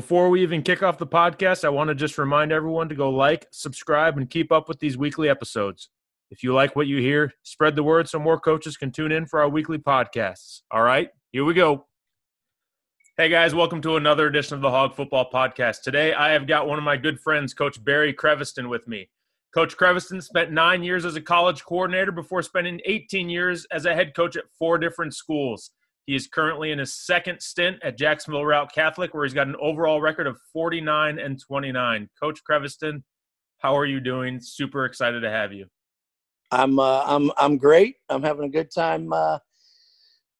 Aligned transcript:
Before 0.00 0.30
we 0.30 0.40
even 0.40 0.62
kick 0.62 0.82
off 0.82 0.96
the 0.96 1.06
podcast, 1.06 1.62
I 1.62 1.68
want 1.68 1.88
to 1.88 1.94
just 1.94 2.16
remind 2.16 2.52
everyone 2.52 2.88
to 2.88 2.94
go 2.94 3.10
like, 3.10 3.46
subscribe, 3.50 4.16
and 4.16 4.30
keep 4.30 4.50
up 4.50 4.66
with 4.66 4.78
these 4.78 4.96
weekly 4.96 5.28
episodes. 5.28 5.90
If 6.30 6.42
you 6.42 6.54
like 6.54 6.74
what 6.74 6.86
you 6.86 7.02
hear, 7.02 7.34
spread 7.42 7.76
the 7.76 7.82
word 7.82 8.08
so 8.08 8.18
more 8.18 8.40
coaches 8.40 8.78
can 8.78 8.92
tune 8.92 9.12
in 9.12 9.26
for 9.26 9.42
our 9.42 9.48
weekly 9.50 9.76
podcasts. 9.76 10.62
All 10.70 10.80
right, 10.80 11.10
here 11.32 11.44
we 11.44 11.52
go. 11.52 11.86
Hey 13.18 13.28
guys, 13.28 13.54
welcome 13.54 13.82
to 13.82 13.96
another 13.96 14.26
edition 14.26 14.54
of 14.54 14.62
the 14.62 14.70
Hog 14.70 14.94
Football 14.94 15.28
Podcast. 15.30 15.82
Today 15.82 16.14
I 16.14 16.30
have 16.30 16.46
got 16.46 16.66
one 16.66 16.78
of 16.78 16.84
my 16.84 16.96
good 16.96 17.20
friends, 17.20 17.52
Coach 17.52 17.84
Barry 17.84 18.14
Creviston, 18.14 18.70
with 18.70 18.88
me. 18.88 19.10
Coach 19.52 19.76
Creviston 19.76 20.22
spent 20.22 20.50
nine 20.50 20.82
years 20.82 21.04
as 21.04 21.16
a 21.16 21.20
college 21.20 21.62
coordinator 21.62 22.10
before 22.10 22.42
spending 22.42 22.80
18 22.86 23.28
years 23.28 23.66
as 23.70 23.84
a 23.84 23.94
head 23.94 24.14
coach 24.16 24.34
at 24.34 24.50
four 24.58 24.78
different 24.78 25.14
schools. 25.14 25.72
He 26.06 26.14
is 26.14 26.26
currently 26.26 26.72
in 26.72 26.78
his 26.78 26.94
second 26.94 27.40
stint 27.40 27.78
at 27.82 27.98
Jacksonville 27.98 28.42
Routt 28.42 28.72
Catholic, 28.72 29.14
where 29.14 29.24
he's 29.24 29.34
got 29.34 29.46
an 29.46 29.56
overall 29.60 30.00
record 30.00 30.26
of 30.26 30.38
49 30.52 31.18
and 31.18 31.40
29. 31.40 32.08
Coach 32.20 32.40
Creviston, 32.48 33.02
how 33.58 33.76
are 33.76 33.86
you 33.86 34.00
doing? 34.00 34.40
Super 34.40 34.84
excited 34.86 35.20
to 35.20 35.30
have 35.30 35.52
you. 35.52 35.66
I'm 36.50 36.78
uh, 36.78 37.04
I'm 37.06 37.30
I'm 37.36 37.58
great. 37.58 37.96
I'm 38.08 38.22
having 38.22 38.44
a 38.44 38.48
good 38.48 38.70
time 38.74 39.12
uh, 39.12 39.38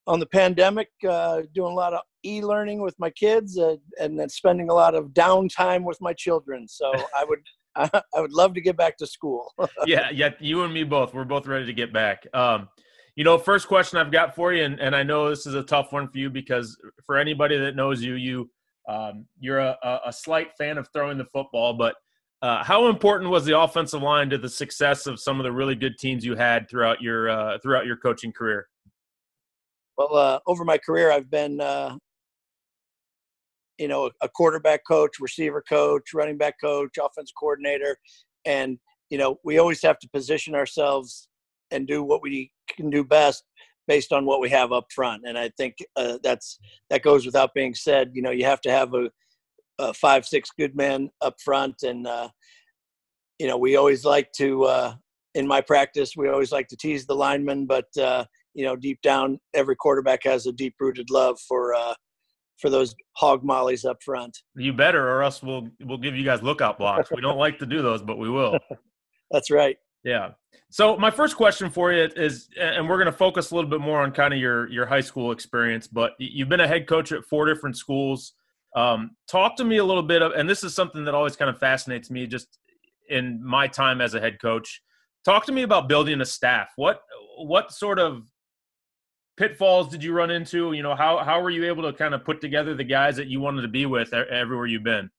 on 0.06 0.18
the 0.18 0.26
pandemic, 0.26 0.88
uh, 1.08 1.42
doing 1.54 1.72
a 1.72 1.76
lot 1.76 1.94
of 1.94 2.00
e-learning 2.24 2.80
with 2.82 2.94
my 2.98 3.10
kids, 3.10 3.58
uh, 3.58 3.76
and 4.00 4.18
then 4.18 4.28
spending 4.28 4.70
a 4.70 4.74
lot 4.74 4.94
of 4.94 5.10
downtime 5.10 5.84
with 5.84 5.98
my 6.00 6.12
children. 6.12 6.66
So 6.66 6.92
I 7.16 7.24
would 7.24 7.40
I 7.76 8.20
would 8.20 8.32
love 8.32 8.54
to 8.54 8.60
get 8.60 8.76
back 8.76 8.96
to 8.98 9.06
school. 9.06 9.52
yeah, 9.86 10.10
yeah, 10.12 10.30
you 10.40 10.62
and 10.62 10.74
me 10.74 10.82
both. 10.82 11.14
We're 11.14 11.24
both 11.24 11.46
ready 11.46 11.66
to 11.66 11.72
get 11.72 11.92
back. 11.92 12.26
Um, 12.34 12.68
you 13.20 13.24
know, 13.24 13.36
first 13.36 13.68
question 13.68 13.98
I've 13.98 14.10
got 14.10 14.34
for 14.34 14.54
you, 14.54 14.64
and, 14.64 14.80
and 14.80 14.96
I 14.96 15.02
know 15.02 15.28
this 15.28 15.44
is 15.46 15.52
a 15.52 15.62
tough 15.62 15.92
one 15.92 16.08
for 16.08 16.16
you 16.16 16.30
because 16.30 16.78
for 17.04 17.18
anybody 17.18 17.58
that 17.58 17.76
knows 17.76 18.02
you, 18.02 18.14
you 18.14 18.48
um, 18.88 19.26
you're 19.38 19.58
a, 19.58 19.76
a, 20.06 20.10
slight 20.10 20.56
fan 20.56 20.78
of 20.78 20.88
throwing 20.94 21.18
the 21.18 21.26
football, 21.26 21.74
but 21.74 21.96
uh, 22.40 22.64
how 22.64 22.88
important 22.88 23.30
was 23.30 23.44
the 23.44 23.60
offensive 23.60 24.00
line 24.00 24.30
to 24.30 24.38
the 24.38 24.48
success 24.48 25.06
of 25.06 25.20
some 25.20 25.38
of 25.38 25.44
the 25.44 25.52
really 25.52 25.74
good 25.74 25.98
teams 25.98 26.24
you 26.24 26.34
had 26.34 26.66
throughout 26.70 27.02
your 27.02 27.28
uh, 27.28 27.58
throughout 27.62 27.84
your 27.84 27.98
coaching 27.98 28.32
career? 28.32 28.66
Well, 29.98 30.16
uh, 30.16 30.38
over 30.46 30.64
my 30.64 30.78
career, 30.78 31.12
I've 31.12 31.30
been 31.30 31.60
uh, 31.60 31.98
you 33.76 33.88
know 33.88 34.10
a 34.22 34.30
quarterback 34.30 34.80
coach, 34.88 35.20
receiver 35.20 35.62
coach, 35.68 36.14
running 36.14 36.38
back 36.38 36.54
coach, 36.58 36.96
offense 36.98 37.32
coordinator, 37.38 37.98
and 38.46 38.78
you 39.10 39.18
know 39.18 39.36
we 39.44 39.58
always 39.58 39.82
have 39.82 39.98
to 39.98 40.08
position 40.08 40.54
ourselves 40.54 41.28
and 41.70 41.86
do 41.86 42.02
what 42.02 42.22
we 42.22 42.50
can 42.68 42.90
do 42.90 43.04
best 43.04 43.44
based 43.86 44.12
on 44.12 44.24
what 44.24 44.40
we 44.40 44.48
have 44.48 44.72
up 44.72 44.86
front. 44.94 45.22
And 45.26 45.36
I 45.36 45.50
think 45.56 45.74
uh, 45.96 46.18
that's 46.22 46.58
that 46.90 47.02
goes 47.02 47.26
without 47.26 47.54
being 47.54 47.74
said. 47.74 48.12
You 48.14 48.22
know, 48.22 48.30
you 48.30 48.44
have 48.44 48.60
to 48.62 48.70
have 48.70 48.94
a, 48.94 49.10
a 49.78 49.92
five, 49.94 50.24
six 50.24 50.50
good 50.58 50.76
men 50.76 51.10
up 51.20 51.34
front, 51.44 51.82
and 51.82 52.06
uh, 52.06 52.28
you 53.38 53.46
know, 53.46 53.58
we 53.58 53.76
always 53.76 54.04
like 54.04 54.30
to. 54.38 54.64
Uh, 54.64 54.94
in 55.34 55.46
my 55.46 55.60
practice, 55.60 56.14
we 56.16 56.28
always 56.28 56.50
like 56.50 56.66
to 56.68 56.76
tease 56.76 57.06
the 57.06 57.14
linemen, 57.14 57.64
but 57.66 57.86
uh, 57.96 58.24
you 58.54 58.64
know, 58.64 58.74
deep 58.74 59.00
down, 59.02 59.38
every 59.54 59.76
quarterback 59.76 60.24
has 60.24 60.46
a 60.46 60.52
deep-rooted 60.52 61.08
love 61.10 61.38
for 61.48 61.74
uh, 61.74 61.94
for 62.58 62.70
those 62.70 62.94
hog 63.16 63.42
mollies 63.44 63.84
up 63.84 63.98
front. 64.04 64.36
You 64.56 64.72
better, 64.72 65.08
or 65.08 65.22
else 65.22 65.42
we'll 65.42 65.68
we'll 65.82 65.98
give 65.98 66.16
you 66.16 66.24
guys 66.24 66.42
lookout 66.42 66.78
blocks. 66.78 67.10
we 67.10 67.20
don't 67.20 67.38
like 67.38 67.58
to 67.60 67.66
do 67.66 67.82
those, 67.82 68.02
but 68.02 68.18
we 68.18 68.28
will. 68.28 68.58
That's 69.30 69.50
right. 69.50 69.76
Yeah. 70.04 70.30
So 70.70 70.96
my 70.96 71.10
first 71.10 71.36
question 71.36 71.68
for 71.68 71.92
you 71.92 72.08
is, 72.16 72.48
and 72.58 72.88
we're 72.88 72.96
going 72.96 73.06
to 73.06 73.12
focus 73.12 73.50
a 73.50 73.54
little 73.54 73.68
bit 73.68 73.80
more 73.80 74.00
on 74.02 74.12
kind 74.12 74.32
of 74.32 74.40
your 74.40 74.68
your 74.70 74.86
high 74.86 75.00
school 75.00 75.32
experience, 75.32 75.86
but 75.86 76.12
you've 76.18 76.48
been 76.48 76.60
a 76.60 76.68
head 76.68 76.86
coach 76.86 77.12
at 77.12 77.24
four 77.24 77.46
different 77.46 77.76
schools. 77.76 78.34
Um, 78.76 79.16
talk 79.28 79.56
to 79.56 79.64
me 79.64 79.78
a 79.78 79.84
little 79.84 80.02
bit 80.02 80.22
of, 80.22 80.32
and 80.32 80.48
this 80.48 80.62
is 80.62 80.74
something 80.74 81.04
that 81.04 81.14
always 81.14 81.34
kind 81.34 81.50
of 81.50 81.58
fascinates 81.58 82.08
me, 82.08 82.26
just 82.26 82.58
in 83.08 83.44
my 83.44 83.66
time 83.66 84.00
as 84.00 84.14
a 84.14 84.20
head 84.20 84.40
coach. 84.40 84.80
Talk 85.24 85.44
to 85.46 85.52
me 85.52 85.62
about 85.62 85.88
building 85.88 86.20
a 86.20 86.24
staff. 86.24 86.70
What 86.76 87.02
what 87.36 87.72
sort 87.72 87.98
of 87.98 88.22
pitfalls 89.36 89.88
did 89.88 90.04
you 90.04 90.12
run 90.12 90.30
into? 90.30 90.72
You 90.72 90.82
know, 90.82 90.94
how 90.94 91.18
how 91.18 91.42
were 91.42 91.50
you 91.50 91.66
able 91.66 91.82
to 91.82 91.92
kind 91.92 92.14
of 92.14 92.24
put 92.24 92.40
together 92.40 92.74
the 92.74 92.84
guys 92.84 93.16
that 93.16 93.26
you 93.26 93.40
wanted 93.40 93.62
to 93.62 93.68
be 93.68 93.86
with 93.86 94.14
everywhere 94.14 94.66
you've 94.66 94.84
been? 94.84 95.10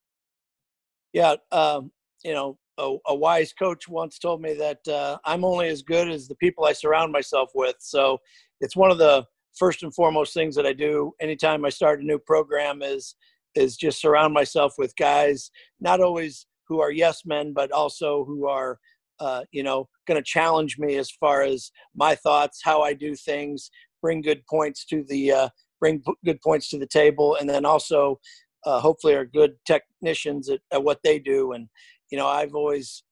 Yeah, 1.14 1.36
um, 1.52 1.92
you 2.24 2.34
know, 2.34 2.58
a, 2.82 2.98
a, 3.08 3.16
wise 3.16 3.54
coach 3.54 3.88
once 3.88 4.18
told 4.18 4.42
me 4.42 4.54
that 4.54 4.88
uh, 4.88 5.18
I'm 5.26 5.46
only 5.46 5.70
as 5.70 5.82
good 5.82 6.10
as 6.10 6.28
the 6.28 6.36
people 6.36 6.66
I 6.66 6.74
surround 6.74 7.12
myself 7.12 7.52
with. 7.54 7.76
So 7.80 8.20
it's 8.60 8.76
one 8.76 8.92
of 8.92 8.98
the 8.98 9.26
first 9.58 9.84
and 9.84 9.94
foremost 9.94 10.34
things 10.34 10.56
that 10.56 10.66
I 10.66 10.74
do 10.74 11.12
anytime 11.22 11.66
I 11.66 11.70
start 11.70 12.02
a 12.02 12.06
new 12.06 12.20
program 12.20 12.82
is 12.82 13.16
is 13.54 13.76
just 13.76 14.00
surround 14.00 14.34
myself 14.34 14.74
with 14.78 14.96
guys 14.96 15.52
not 15.82 16.00
always 16.00 16.46
who 16.68 16.80
are 16.80 16.92
yes 16.92 17.24
men, 17.26 17.52
but 17.54 17.70
also 17.72 18.24
who 18.26 18.48
are 18.48 18.80
uh, 19.20 19.44
you 19.52 19.64
know 19.64 19.88
going 20.08 20.18
to 20.18 20.24
challenge 20.24 20.78
me 20.78 20.96
as 20.96 21.12
far 21.12 21.42
as 21.42 21.72
my 21.96 22.16
thoughts, 22.16 22.62
how 22.64 22.82
I 22.82 22.94
do 22.94 23.16
things, 23.16 23.70
bring 24.02 24.22
good 24.22 24.42
points 24.50 24.86
to 24.86 25.04
the 25.08 25.32
uh, 25.32 25.50
bring 25.80 26.02
good 26.26 26.42
points 26.42 26.70
to 26.70 26.80
the 26.80 26.88
table, 26.88 27.36
and 27.36 27.50
then 27.50 27.66
also 27.66 28.20
uh, 28.66 28.80
hopefully 28.80 29.14
are 29.16 29.26
good 29.26 29.56
technicians 29.66 30.50
at, 30.50 30.60
at, 30.72 30.84
what 30.84 31.00
they 31.04 31.20
do. 31.20 31.54
And 31.54 31.68
you 32.12 32.18
know, 32.18 32.28
I've 32.28 32.54
always 32.54 33.04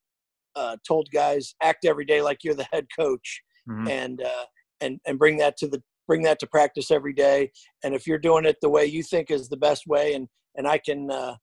uh, 0.55 0.77
told 0.87 1.09
guys 1.11 1.55
act 1.63 1.85
every 1.85 2.05
day 2.05 2.21
like 2.21 2.43
you're 2.43 2.55
the 2.55 2.67
head 2.71 2.85
coach, 2.97 3.41
mm-hmm. 3.67 3.87
and 3.87 4.21
uh, 4.21 4.45
and 4.81 4.99
and 5.07 5.17
bring 5.17 5.37
that 5.37 5.57
to 5.57 5.67
the 5.67 5.81
bring 6.07 6.21
that 6.23 6.39
to 6.39 6.47
practice 6.47 6.91
every 6.91 7.13
day. 7.13 7.51
And 7.83 7.95
if 7.95 8.05
you're 8.05 8.17
doing 8.19 8.45
it 8.45 8.57
the 8.61 8.69
way 8.69 8.85
you 8.85 9.03
think 9.03 9.31
is 9.31 9.49
the 9.49 9.57
best 9.57 9.87
way, 9.87 10.13
and 10.13 10.27
and 10.55 10.67
I 10.67 10.77
can 10.77 11.09
uh, 11.09 11.35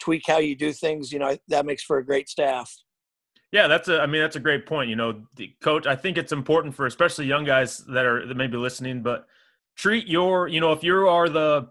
tweak 0.00 0.22
how 0.26 0.38
you 0.38 0.56
do 0.56 0.72
things, 0.72 1.12
you 1.12 1.18
know, 1.18 1.36
that 1.48 1.66
makes 1.66 1.82
for 1.82 1.98
a 1.98 2.04
great 2.04 2.28
staff. 2.28 2.74
Yeah, 3.52 3.66
that's 3.66 3.88
a. 3.88 4.00
I 4.00 4.06
mean, 4.06 4.22
that's 4.22 4.36
a 4.36 4.40
great 4.40 4.66
point. 4.66 4.88
You 4.88 4.96
know, 4.96 5.22
the 5.36 5.54
coach. 5.62 5.86
I 5.86 5.94
think 5.94 6.16
it's 6.16 6.32
important 6.32 6.74
for 6.74 6.86
especially 6.86 7.26
young 7.26 7.44
guys 7.44 7.78
that 7.88 8.06
are 8.06 8.26
that 8.26 8.36
may 8.36 8.46
be 8.46 8.56
listening, 8.56 9.02
but 9.02 9.26
treat 9.76 10.06
your. 10.06 10.48
You 10.48 10.60
know, 10.60 10.72
if 10.72 10.82
you 10.82 11.06
are 11.06 11.28
the 11.28 11.68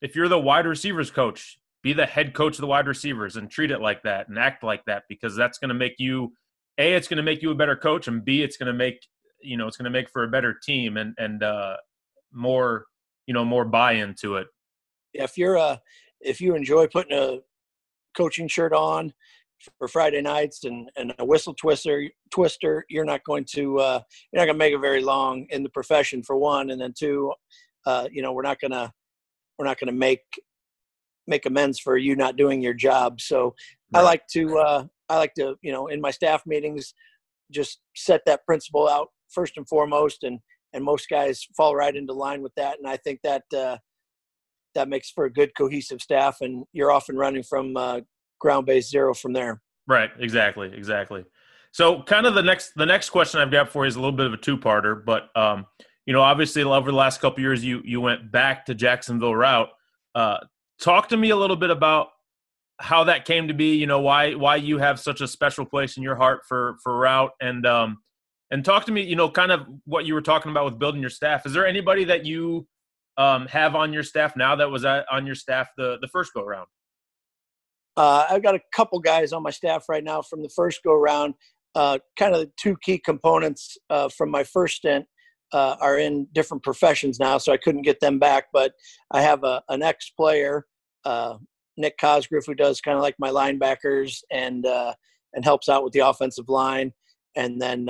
if 0.00 0.14
you're 0.14 0.28
the 0.28 0.38
wide 0.38 0.66
receivers 0.66 1.10
coach, 1.10 1.58
be 1.84 1.92
the 1.92 2.06
head 2.06 2.34
coach 2.34 2.56
of 2.56 2.62
the 2.62 2.66
wide 2.66 2.88
receivers 2.88 3.36
and 3.36 3.48
treat 3.48 3.70
it 3.70 3.80
like 3.80 4.02
that 4.02 4.28
and 4.28 4.38
act 4.38 4.64
like 4.64 4.84
that 4.86 5.04
because 5.08 5.36
that's 5.36 5.58
going 5.58 5.68
to 5.68 5.74
make 5.74 5.94
you 5.98 6.32
a 6.78 6.94
it's 6.94 7.06
going 7.06 7.18
to 7.18 7.22
make 7.22 7.42
you 7.42 7.50
a 7.52 7.54
better 7.54 7.76
coach 7.76 8.08
and 8.08 8.24
b 8.24 8.42
it's 8.42 8.56
going 8.56 8.66
to 8.66 8.72
make 8.72 8.98
you 9.40 9.56
know 9.56 9.68
it's 9.68 9.76
going 9.76 9.84
to 9.84 9.90
make 9.90 10.10
for 10.10 10.24
a 10.24 10.28
better 10.28 10.58
team 10.64 10.96
and 10.96 11.14
and 11.18 11.44
uh 11.44 11.76
more 12.32 12.86
you 13.26 13.34
know 13.34 13.44
more 13.44 13.64
buy 13.64 13.92
into 13.92 14.36
it. 14.36 14.48
If 15.12 15.38
you're 15.38 15.56
uh 15.56 15.76
if 16.20 16.40
you 16.40 16.54
enjoy 16.54 16.86
putting 16.88 17.16
a 17.16 17.38
coaching 18.16 18.48
shirt 18.48 18.72
on 18.72 19.12
for 19.78 19.88
Friday 19.88 20.20
nights 20.20 20.64
and, 20.64 20.90
and 20.96 21.14
a 21.18 21.24
whistle 21.24 21.54
twister 21.54 22.08
twister, 22.30 22.84
you're 22.88 23.04
not 23.04 23.24
going 23.24 23.44
to 23.52 23.78
uh, 23.78 24.00
you're 24.32 24.40
not 24.40 24.46
going 24.46 24.56
to 24.56 24.58
make 24.58 24.74
it 24.74 24.80
very 24.80 25.02
long 25.02 25.46
in 25.50 25.62
the 25.62 25.68
profession 25.70 26.22
for 26.22 26.36
one, 26.36 26.70
and 26.70 26.80
then 26.80 26.92
two, 26.98 27.32
uh, 27.86 28.08
you 28.10 28.22
know 28.22 28.32
we're 28.32 28.42
not 28.42 28.60
gonna 28.60 28.92
we're 29.58 29.66
not 29.66 29.78
gonna 29.78 29.92
make 29.92 30.22
make 31.26 31.46
amends 31.46 31.78
for 31.78 31.96
you 31.96 32.16
not 32.16 32.36
doing 32.36 32.62
your 32.62 32.74
job. 32.74 33.20
So 33.20 33.54
right. 33.92 34.00
I 34.00 34.02
like 34.02 34.26
to 34.28 34.58
uh, 34.58 34.84
I 35.08 35.16
like 35.16 35.34
to 35.34 35.56
you 35.62 35.72
know 35.72 35.86
in 35.88 36.00
my 36.00 36.10
staff 36.10 36.42
meetings 36.46 36.94
just 37.50 37.80
set 37.94 38.22
that 38.26 38.44
principle 38.46 38.88
out 38.88 39.08
first 39.30 39.56
and 39.56 39.68
foremost, 39.68 40.24
and 40.24 40.40
and 40.72 40.84
most 40.84 41.08
guys 41.08 41.46
fall 41.56 41.74
right 41.74 41.94
into 41.94 42.12
line 42.12 42.42
with 42.42 42.54
that. 42.56 42.78
And 42.78 42.88
I 42.88 42.96
think 42.96 43.20
that 43.22 43.42
uh, 43.56 43.78
that 44.74 44.88
makes 44.88 45.10
for 45.10 45.24
a 45.24 45.32
good 45.32 45.54
cohesive 45.56 46.00
staff, 46.00 46.38
and 46.40 46.64
you're 46.72 46.90
off 46.90 47.08
and 47.08 47.18
running 47.18 47.42
from 47.42 47.76
uh, 47.76 48.00
ground 48.40 48.66
base 48.66 48.90
zero 48.90 49.14
from 49.14 49.32
there. 49.32 49.62
Right. 49.86 50.10
Exactly. 50.18 50.70
Exactly. 50.74 51.24
So, 51.72 52.02
kind 52.02 52.26
of 52.26 52.34
the 52.34 52.42
next 52.42 52.72
the 52.76 52.86
next 52.86 53.10
question 53.10 53.40
I've 53.40 53.50
got 53.50 53.68
for 53.68 53.84
you 53.84 53.88
is 53.88 53.96
a 53.96 54.00
little 54.00 54.16
bit 54.16 54.26
of 54.26 54.32
a 54.32 54.36
two 54.36 54.56
parter, 54.56 55.04
but 55.04 55.36
um, 55.36 55.66
you 56.06 56.12
know, 56.12 56.20
obviously 56.20 56.62
over 56.62 56.90
the 56.90 56.96
last 56.96 57.20
couple 57.20 57.40
years, 57.40 57.64
you 57.64 57.82
you 57.84 58.00
went 58.00 58.30
back 58.30 58.66
to 58.66 58.74
Jacksonville 58.74 59.32
Routt. 59.32 59.68
Uh, 60.14 60.38
talk 60.80 61.08
to 61.08 61.16
me 61.16 61.30
a 61.30 61.36
little 61.36 61.56
bit 61.56 61.70
about 61.70 62.08
how 62.80 63.04
that 63.04 63.24
came 63.24 63.48
to 63.48 63.54
be. 63.54 63.76
You 63.76 63.86
know, 63.86 64.00
why 64.00 64.34
why 64.34 64.56
you 64.56 64.78
have 64.78 65.00
such 65.00 65.20
a 65.20 65.28
special 65.28 65.64
place 65.64 65.96
in 65.96 66.02
your 66.02 66.16
heart 66.16 66.42
for 66.46 66.76
for 66.82 66.92
Routt, 66.92 67.30
and 67.40 67.66
um, 67.66 67.98
and 68.50 68.64
talk 68.64 68.86
to 68.86 68.92
me. 68.92 69.02
You 69.02 69.16
know, 69.16 69.30
kind 69.30 69.52
of 69.52 69.66
what 69.84 70.06
you 70.06 70.14
were 70.14 70.22
talking 70.22 70.50
about 70.50 70.64
with 70.64 70.78
building 70.78 71.00
your 71.00 71.10
staff. 71.10 71.46
Is 71.46 71.52
there 71.52 71.66
anybody 71.66 72.04
that 72.04 72.24
you 72.24 72.66
um, 73.16 73.46
have 73.48 73.74
on 73.74 73.92
your 73.92 74.02
staff 74.02 74.36
now 74.36 74.56
that 74.56 74.70
was 74.70 74.84
at, 74.84 75.06
on 75.10 75.26
your 75.26 75.34
staff 75.34 75.68
the 75.76 75.98
the 76.00 76.08
first 76.08 76.32
go 76.34 76.42
around? 76.42 76.66
Uh, 77.96 78.26
I've 78.28 78.42
got 78.42 78.56
a 78.56 78.60
couple 78.74 78.98
guys 78.98 79.32
on 79.32 79.42
my 79.42 79.50
staff 79.50 79.88
right 79.88 80.02
now 80.02 80.20
from 80.20 80.42
the 80.42 80.48
first 80.48 80.82
go 80.82 80.92
around. 80.92 81.34
Uh, 81.76 81.98
kind 82.18 82.34
of 82.34 82.40
the 82.40 82.50
two 82.56 82.76
key 82.82 82.98
components 82.98 83.76
uh, 83.90 84.08
from 84.08 84.30
my 84.30 84.44
first 84.44 84.76
stint 84.76 85.06
uh, 85.54 85.76
are 85.80 85.98
in 85.98 86.26
different 86.34 86.62
professions 86.62 87.18
now, 87.20 87.38
so 87.38 87.52
I 87.52 87.56
couldn't 87.56 87.82
get 87.82 88.00
them 88.00 88.18
back. 88.18 88.46
But 88.52 88.72
I 89.12 89.22
have 89.22 89.44
a, 89.44 89.62
an 89.68 89.82
ex 89.82 90.10
player, 90.10 90.66
uh, 91.04 91.36
Nick 91.76 91.96
Cosgrove, 91.98 92.44
who 92.46 92.54
does 92.54 92.80
kind 92.80 92.96
of 92.96 93.02
like 93.02 93.14
my 93.18 93.30
linebackers 93.30 94.18
and 94.30 94.66
uh, 94.66 94.92
and 95.32 95.44
helps 95.44 95.68
out 95.68 95.84
with 95.84 95.92
the 95.92 96.00
offensive 96.00 96.48
line, 96.48 96.92
and 97.36 97.60
then 97.62 97.86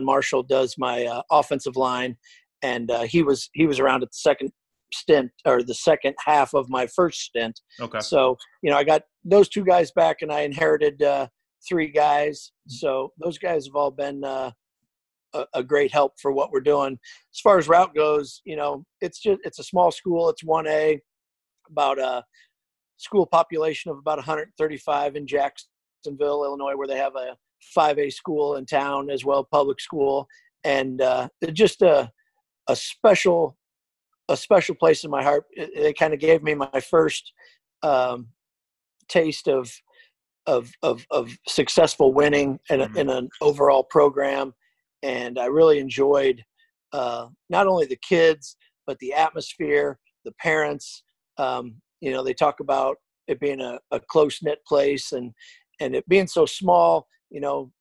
Marshall 0.00 0.42
does 0.42 0.74
my 0.78 1.22
offensive 1.30 1.76
line, 1.76 2.16
and 2.62 2.90
he 3.06 3.22
was 3.22 3.48
he 3.54 3.66
was 3.66 3.80
around 3.80 4.02
at 4.02 4.10
the 4.10 4.18
second 4.18 4.52
stint 4.94 5.30
or 5.46 5.62
the 5.62 5.74
second 5.74 6.14
half 6.24 6.54
of 6.54 6.68
my 6.68 6.86
first 6.86 7.20
stint. 7.20 7.58
Okay. 7.80 8.00
So 8.00 8.36
you 8.62 8.70
know, 8.70 8.76
I 8.76 8.84
got 8.84 9.02
those 9.24 9.48
two 9.48 9.64
guys 9.64 9.90
back, 9.92 10.18
and 10.20 10.30
I 10.30 10.40
inherited 10.40 11.02
uh, 11.02 11.28
three 11.66 11.90
guys. 11.90 12.52
So 12.68 13.12
those 13.22 13.38
guys 13.38 13.66
have 13.66 13.76
all 13.76 13.90
been 13.90 14.22
uh, 14.22 14.50
a, 15.34 15.46
a, 15.54 15.62
great 15.62 15.92
help 15.92 16.14
for 16.20 16.32
what 16.32 16.50
we're 16.52 16.60
doing. 16.60 16.98
As 17.34 17.40
far 17.40 17.58
as 17.58 17.68
Routt 17.68 17.94
goes, 17.94 18.40
you 18.44 18.56
know, 18.56 18.84
it's 19.00 19.20
just 19.20 19.40
it's 19.44 19.58
a 19.58 19.64
small 19.64 19.90
school. 19.90 20.28
It's 20.28 20.44
one 20.44 20.66
A, 20.66 21.00
about 21.70 21.98
a 21.98 22.24
school 22.98 23.26
population 23.26 23.90
of 23.90 23.98
about 23.98 24.18
135 24.18 25.16
in 25.16 25.26
Jacksonville, 25.26 26.44
Illinois, 26.44 26.76
where 26.76 26.88
they 26.88 26.98
have 26.98 27.16
a 27.16 27.36
5A 27.76 28.12
school 28.12 28.56
in 28.56 28.66
town 28.66 29.10
as 29.10 29.24
well, 29.24 29.44
public 29.44 29.80
school, 29.80 30.26
and 30.64 31.00
uh, 31.00 31.28
just 31.52 31.82
a 31.82 32.10
a 32.68 32.76
special 32.76 33.56
a 34.28 34.36
special 34.36 34.74
place 34.74 35.04
in 35.04 35.10
my 35.10 35.22
heart. 35.22 35.44
It, 35.52 35.98
kind 35.98 36.14
of 36.14 36.20
gave 36.20 36.42
me 36.42 36.54
my 36.54 36.80
first 36.80 37.32
um, 37.82 38.28
taste 39.08 39.48
of, 39.48 39.72
of 40.46 40.70
of 40.82 41.04
of 41.10 41.36
successful 41.46 42.12
winning 42.12 42.58
in, 42.70 42.80
a, 42.80 42.86
mm-hmm. 42.86 42.98
in 42.98 43.10
an 43.10 43.28
overall 43.40 43.84
program, 43.84 44.54
and 45.02 45.38
I 45.38 45.46
really 45.46 45.78
enjoyed 45.78 46.42
uh, 46.92 47.26
not 47.48 47.66
only 47.66 47.86
the 47.86 47.98
kids 48.08 48.56
but 48.86 48.98
the 48.98 49.12
atmosphere, 49.12 49.98
the 50.24 50.32
parents. 50.32 51.02
Um, 51.38 51.76
you 52.00 52.10
know, 52.10 52.22
they 52.22 52.34
talk 52.34 52.60
about 52.60 52.96
it 53.28 53.40
being 53.40 53.60
a, 53.60 53.78
a 53.90 54.00
close 54.00 54.42
knit 54.42 54.58
place 54.66 55.12
and 55.12 55.32
and 55.80 55.94
it 55.94 56.08
being 56.08 56.26
so 56.26 56.46
small. 56.46 57.06
You 57.30 57.40
know, 57.40 57.72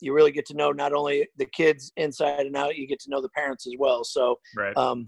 you 0.00 0.12
really 0.12 0.32
get 0.32 0.46
to 0.46 0.54
know 0.54 0.72
not 0.72 0.92
only 0.92 1.28
the 1.36 1.46
kids 1.46 1.92
inside 1.96 2.46
and 2.46 2.56
out, 2.56 2.76
you 2.76 2.86
get 2.86 3.00
to 3.00 3.10
know 3.10 3.20
the 3.20 3.30
parents 3.30 3.66
as 3.66 3.74
well. 3.78 4.04
So, 4.04 4.36
right. 4.56 4.76
um, 4.76 5.06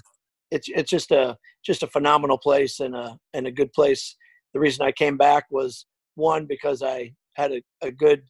it's 0.50 0.68
it's 0.68 0.90
just 0.90 1.10
a 1.10 1.36
just 1.64 1.82
a 1.82 1.88
phenomenal 1.88 2.38
place 2.38 2.80
and 2.80 2.94
a 2.94 3.16
and 3.34 3.46
a 3.46 3.52
good 3.52 3.72
place. 3.72 4.16
The 4.54 4.60
reason 4.60 4.84
I 4.84 4.92
came 4.92 5.16
back 5.16 5.44
was 5.50 5.86
one 6.16 6.46
because 6.46 6.82
I 6.82 7.12
had 7.36 7.52
a, 7.52 7.62
a 7.82 7.92
good 7.92 8.22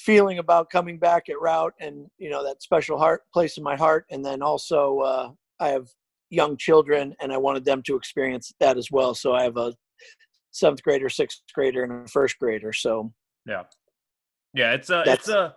feeling 0.00 0.38
about 0.38 0.70
coming 0.70 0.98
back 0.98 1.28
at 1.28 1.36
Routt 1.36 1.72
and 1.80 2.06
you 2.18 2.30
know 2.30 2.44
that 2.44 2.62
special 2.62 2.98
heart 2.98 3.22
place 3.32 3.56
in 3.56 3.64
my 3.64 3.76
heart. 3.76 4.06
And 4.10 4.24
then 4.24 4.42
also 4.42 4.98
uh, 5.00 5.30
i 5.60 5.68
have 5.68 5.88
young 6.30 6.56
children 6.56 7.14
and 7.20 7.32
i 7.32 7.36
wanted 7.36 7.64
them 7.64 7.82
to 7.82 7.96
experience 7.96 8.52
that 8.60 8.76
as 8.76 8.90
well. 8.90 9.14
So 9.14 9.34
i 9.34 9.42
have 9.42 9.56
a 9.56 9.74
seventh 10.52 10.82
grader 10.82 11.08
sixth 11.08 11.42
grader 11.54 11.84
and 11.84 12.06
a 12.06 12.08
first 12.08 12.38
grader. 12.38 12.72
So 12.72 13.12
yeah. 13.46 13.64
Yeah 14.54 14.72
it's 14.72 14.90
a 14.90 15.02
it's 15.06 15.28
a 15.28 15.56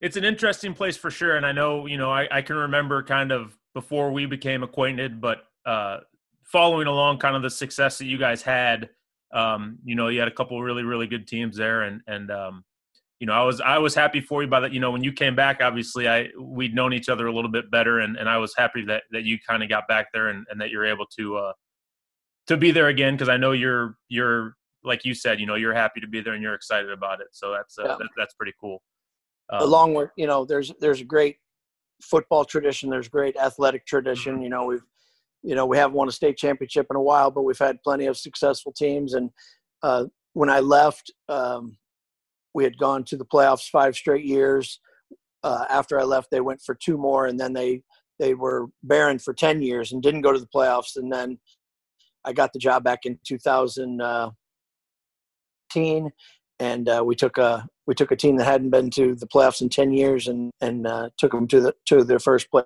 it's 0.00 0.16
an 0.16 0.24
interesting 0.24 0.74
place 0.74 0.96
for 0.96 1.10
sure. 1.10 1.36
And 1.36 1.46
i 1.46 1.52
know 1.52 1.86
you 1.86 1.98
know 1.98 2.10
I, 2.10 2.28
I 2.30 2.42
can 2.42 2.56
remember 2.56 3.02
kind 3.02 3.32
of 3.32 3.56
before 3.76 4.10
we 4.10 4.24
became 4.24 4.62
acquainted, 4.62 5.20
but 5.20 5.44
uh, 5.66 5.98
following 6.44 6.86
along 6.86 7.18
kind 7.18 7.36
of 7.36 7.42
the 7.42 7.50
success 7.50 7.98
that 7.98 8.06
you 8.06 8.16
guys 8.16 8.40
had, 8.40 8.88
um, 9.34 9.78
you 9.84 9.94
know, 9.94 10.08
you 10.08 10.18
had 10.18 10.28
a 10.28 10.32
couple 10.32 10.62
really, 10.62 10.82
really 10.82 11.06
good 11.06 11.28
teams 11.28 11.58
there. 11.58 11.82
And, 11.82 12.00
and, 12.06 12.30
um, 12.30 12.64
you 13.18 13.26
know, 13.26 13.32
I 13.32 13.42
was, 13.42 13.60
I 13.60 13.78
was 13.78 13.94
happy 13.94 14.20
for 14.20 14.42
you 14.42 14.48
by 14.48 14.60
that, 14.60 14.72
you 14.72 14.80
know, 14.80 14.90
when 14.90 15.02
you 15.02 15.12
came 15.12 15.34
back, 15.34 15.60
obviously 15.62 16.08
I, 16.08 16.28
we'd 16.38 16.74
known 16.74 16.92
each 16.92 17.08
other 17.08 17.26
a 17.26 17.32
little 17.34 17.50
bit 17.50 17.70
better 17.70 18.00
and, 18.00 18.16
and 18.16 18.28
I 18.28 18.36
was 18.36 18.54
happy 18.56 18.84
that, 18.86 19.04
that 19.10 19.24
you 19.24 19.38
kind 19.38 19.62
of 19.62 19.68
got 19.68 19.88
back 19.88 20.08
there 20.12 20.28
and, 20.28 20.46
and 20.50 20.60
that 20.60 20.70
you're 20.70 20.84
able 20.84 21.06
to, 21.18 21.36
uh, 21.36 21.52
to 22.48 22.56
be 22.56 22.70
there 22.72 22.88
again. 22.88 23.16
Cause 23.16 23.28
I 23.28 23.38
know 23.38 23.52
you're, 23.52 23.96
you're, 24.08 24.54
like 24.84 25.04
you 25.04 25.14
said, 25.14 25.40
you 25.40 25.46
know, 25.46 25.54
you're 25.54 25.74
happy 25.74 26.00
to 26.00 26.06
be 26.06 26.20
there 26.20 26.34
and 26.34 26.42
you're 26.42 26.54
excited 26.54 26.90
about 26.90 27.20
it. 27.20 27.28
So 27.32 27.50
that's, 27.50 27.78
uh, 27.78 27.84
yeah. 27.84 27.96
that, 27.98 28.08
that's 28.16 28.34
pretty 28.34 28.52
cool. 28.60 28.82
Um, 29.50 29.62
Along 29.62 29.94
with, 29.94 30.10
you 30.16 30.26
know, 30.26 30.44
there's, 30.44 30.72
there's 30.80 31.00
a 31.00 31.04
great 31.04 31.38
football 32.02 32.44
tradition. 32.44 32.90
There's 32.90 33.08
great 33.08 33.36
athletic 33.36 33.86
tradition. 33.86 34.34
Mm-hmm. 34.34 34.42
You 34.42 34.48
know, 34.50 34.64
we've, 34.66 34.84
you 35.42 35.54
know, 35.54 35.64
we 35.64 35.76
haven't 35.76 35.96
won 35.96 36.08
a 36.08 36.12
state 36.12 36.36
championship 36.36 36.86
in 36.90 36.96
a 36.96 37.02
while, 37.02 37.30
but 37.30 37.42
we've 37.42 37.58
had 37.58 37.82
plenty 37.82 38.06
of 38.06 38.16
successful 38.16 38.72
teams. 38.72 39.14
And 39.14 39.30
uh, 39.82 40.04
when 40.34 40.50
I 40.50 40.60
left, 40.60 41.12
um, 41.28 41.78
we 42.56 42.64
had 42.64 42.78
gone 42.78 43.04
to 43.04 43.18
the 43.18 43.24
playoffs 43.24 43.68
five 43.68 43.94
straight 43.94 44.24
years. 44.24 44.80
Uh, 45.44 45.66
after 45.68 46.00
I 46.00 46.04
left, 46.04 46.30
they 46.30 46.40
went 46.40 46.62
for 46.62 46.74
two 46.74 46.96
more, 46.96 47.26
and 47.26 47.38
then 47.38 47.52
they 47.52 47.82
they 48.18 48.32
were 48.32 48.68
barren 48.82 49.18
for 49.18 49.34
ten 49.34 49.60
years 49.60 49.92
and 49.92 50.02
didn't 50.02 50.22
go 50.22 50.32
to 50.32 50.40
the 50.40 50.48
playoffs. 50.48 50.96
And 50.96 51.12
then 51.12 51.38
I 52.24 52.32
got 52.32 52.54
the 52.54 52.58
job 52.58 52.82
back 52.82 53.00
in 53.04 53.18
2010, 53.26 54.00
uh, 54.00 54.30
and 56.58 56.88
uh, 56.88 57.02
we 57.04 57.14
took 57.14 57.36
a 57.36 57.68
we 57.86 57.94
took 57.94 58.10
a 58.10 58.16
team 58.16 58.36
that 58.36 58.44
hadn't 58.44 58.70
been 58.70 58.88
to 58.90 59.14
the 59.14 59.28
playoffs 59.28 59.60
in 59.60 59.68
10 59.68 59.92
years 59.92 60.26
and 60.26 60.50
and 60.62 60.86
uh, 60.86 61.10
took 61.18 61.32
them 61.32 61.46
to 61.48 61.60
the 61.60 61.74
to 61.88 62.04
their 62.04 62.18
first 62.18 62.50
play. 62.50 62.62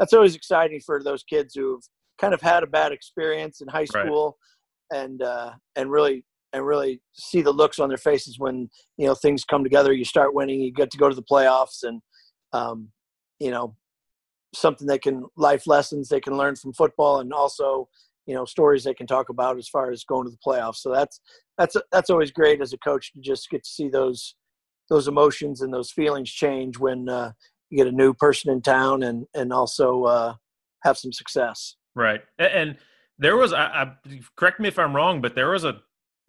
That's 0.00 0.12
always 0.12 0.34
exciting 0.34 0.80
for 0.80 1.00
those 1.00 1.22
kids 1.22 1.54
who've 1.54 1.84
kind 2.18 2.34
of 2.34 2.40
had 2.40 2.64
a 2.64 2.66
bad 2.66 2.90
experience 2.90 3.60
in 3.60 3.68
high 3.68 3.84
school, 3.84 4.38
right. 4.92 5.04
and 5.04 5.22
uh, 5.22 5.52
and 5.76 5.88
really 5.88 6.24
and 6.54 6.64
really 6.64 7.02
see 7.12 7.42
the 7.42 7.52
looks 7.52 7.78
on 7.78 7.88
their 7.88 7.98
faces 7.98 8.38
when 8.38 8.70
you 8.96 9.06
know 9.06 9.14
things 9.14 9.44
come 9.44 9.64
together. 9.64 9.92
You 9.92 10.04
start 10.04 10.34
winning, 10.34 10.60
you 10.60 10.72
get 10.72 10.90
to 10.92 10.98
go 10.98 11.08
to 11.08 11.14
the 11.14 11.22
playoffs, 11.22 11.82
and 11.82 12.00
um, 12.52 12.88
you 13.40 13.50
know 13.50 13.76
something 14.54 14.86
they 14.86 14.98
can 14.98 15.24
life 15.36 15.66
lessons 15.66 16.08
they 16.08 16.20
can 16.20 16.36
learn 16.36 16.54
from 16.54 16.72
football, 16.72 17.20
and 17.20 17.32
also 17.32 17.88
you 18.26 18.34
know 18.34 18.44
stories 18.44 18.84
they 18.84 18.94
can 18.94 19.06
talk 19.06 19.28
about 19.28 19.58
as 19.58 19.68
far 19.68 19.90
as 19.90 20.04
going 20.04 20.24
to 20.24 20.30
the 20.30 20.38
playoffs. 20.46 20.76
So 20.76 20.92
that's 20.92 21.20
that's 21.58 21.76
that's 21.92 22.10
always 22.10 22.30
great 22.30 22.60
as 22.60 22.72
a 22.72 22.78
coach 22.78 23.12
to 23.12 23.20
just 23.20 23.50
get 23.50 23.64
to 23.64 23.70
see 23.70 23.88
those 23.88 24.36
those 24.88 25.08
emotions 25.08 25.60
and 25.60 25.74
those 25.74 25.90
feelings 25.90 26.30
change 26.30 26.78
when 26.78 27.08
uh, 27.08 27.32
you 27.70 27.78
get 27.78 27.92
a 27.92 27.96
new 27.96 28.14
person 28.14 28.52
in 28.52 28.62
town 28.62 29.02
and 29.02 29.26
and 29.34 29.52
also 29.52 30.04
uh, 30.04 30.34
have 30.84 30.96
some 30.96 31.12
success. 31.12 31.76
Right, 31.96 32.22
and 32.38 32.76
there 33.18 33.36
was 33.36 33.52
I, 33.52 33.64
I, 33.64 33.92
correct 34.36 34.60
me 34.60 34.68
if 34.68 34.78
I'm 34.78 34.94
wrong, 34.94 35.20
but 35.20 35.34
there 35.34 35.50
was 35.50 35.64
a 35.64 35.80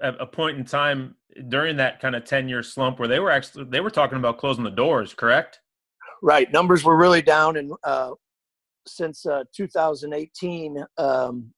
a 0.02 0.26
point 0.26 0.58
in 0.58 0.66
time 0.66 1.16
during 1.48 1.78
that 1.78 2.02
kind 2.02 2.16
of 2.16 2.26
10 2.26 2.50
year 2.50 2.62
slump 2.62 3.00
where 3.00 3.08
they 3.08 3.20
were 3.20 3.32
actually 3.32 3.64
they 3.66 3.80
were 3.80 3.90
talking 3.90 4.18
about 4.18 4.38
closing 4.38 4.64
the 4.64 4.70
doors 4.70 5.14
correct 5.14 5.62
right 6.22 6.52
numbers 6.52 6.84
were 6.84 6.98
really 6.98 7.22
down 7.22 7.56
and 7.58 7.72
uh, 7.86 8.12
since 8.86 9.26
uh, 9.26 9.44
2018 9.56 10.84
um, 10.98 11.54